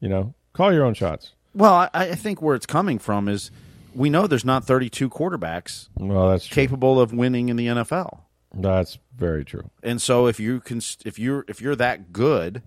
[0.00, 1.32] You know, call your own shots.
[1.54, 3.50] Well, I, I think where it's coming from is
[3.94, 6.54] we know there's not 32 quarterbacks Well, that's true.
[6.54, 8.20] capable of winning in the NFL,
[8.54, 9.70] That's very true.
[9.82, 12.62] and so if you can, if you're if you're that good,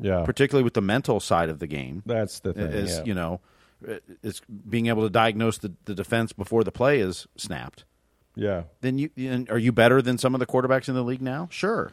[0.00, 2.64] Yeah, particularly with the mental side of the game, that's the thing.
[2.66, 3.04] is yeah.
[3.04, 3.40] you know,
[4.22, 7.84] it's being able to diagnose the, the defense before the play is snapped.
[8.34, 8.64] yeah.
[8.80, 11.48] Then you and are you better than some of the quarterbacks in the league now?
[11.50, 11.92] Sure.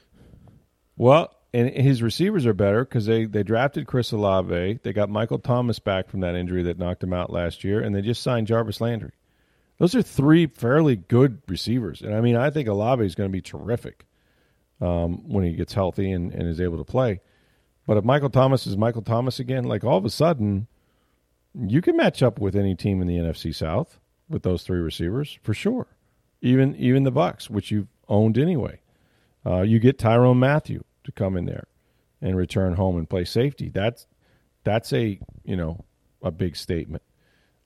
[0.97, 4.79] Well, and his receivers are better because they, they drafted Chris Olave.
[4.81, 7.95] They got Michael Thomas back from that injury that knocked him out last year, and
[7.95, 9.11] they just signed Jarvis Landry.
[9.77, 13.31] Those are three fairly good receivers, and I mean, I think Olave is going to
[13.31, 14.05] be terrific
[14.81, 17.21] um, when he gets healthy and, and is able to play.
[17.85, 20.67] But if Michael Thomas is Michael Thomas again, like all of a sudden,
[21.53, 25.37] you can match up with any team in the NFC South with those three receivers
[25.43, 25.87] for sure.
[26.41, 28.79] Even even the Bucs, which you've owned anyway.
[29.45, 31.67] Uh, you get Tyrann Mathieu to come in there
[32.21, 33.69] and return home and play safety.
[33.69, 34.07] That's
[34.63, 35.83] that's a you know
[36.21, 37.03] a big statement.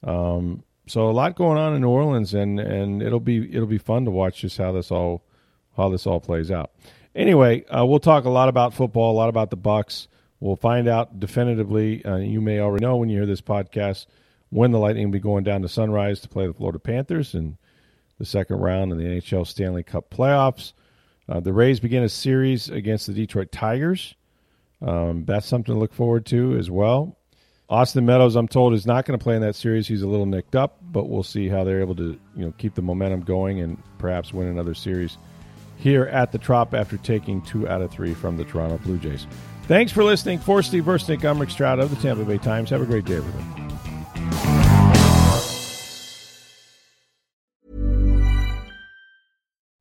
[0.03, 3.77] Um, so a lot going on in New Orleans, and and it'll be it'll be
[3.77, 5.23] fun to watch just how this all
[5.75, 6.71] how this all plays out.
[7.15, 10.07] Anyway, uh, we'll talk a lot about football, a lot about the Bucs.
[10.39, 12.05] We'll find out definitively.
[12.05, 14.05] Uh, you may already know when you hear this podcast
[14.49, 17.57] when the Lightning will be going down to Sunrise to play the Florida Panthers in
[18.17, 20.73] the second round in the NHL Stanley Cup playoffs.
[21.29, 24.15] Uh, the Rays begin a series against the Detroit Tigers.
[24.81, 27.17] Um, that's something to look forward to as well.
[27.69, 29.87] Austin Meadows, I'm told, is not going to play in that series.
[29.87, 32.75] He's a little nicked up, but we'll see how they're able to, you know, keep
[32.75, 35.17] the momentum going and perhaps win another series
[35.75, 39.27] here at the Trop after taking two out of three from the Toronto Blue Jays.
[39.63, 40.39] Thanks for listening.
[40.39, 42.69] For Steve Versnick, I'm Rick Stroud of the Tampa Bay Times.
[42.69, 44.66] Have a great day, everybody.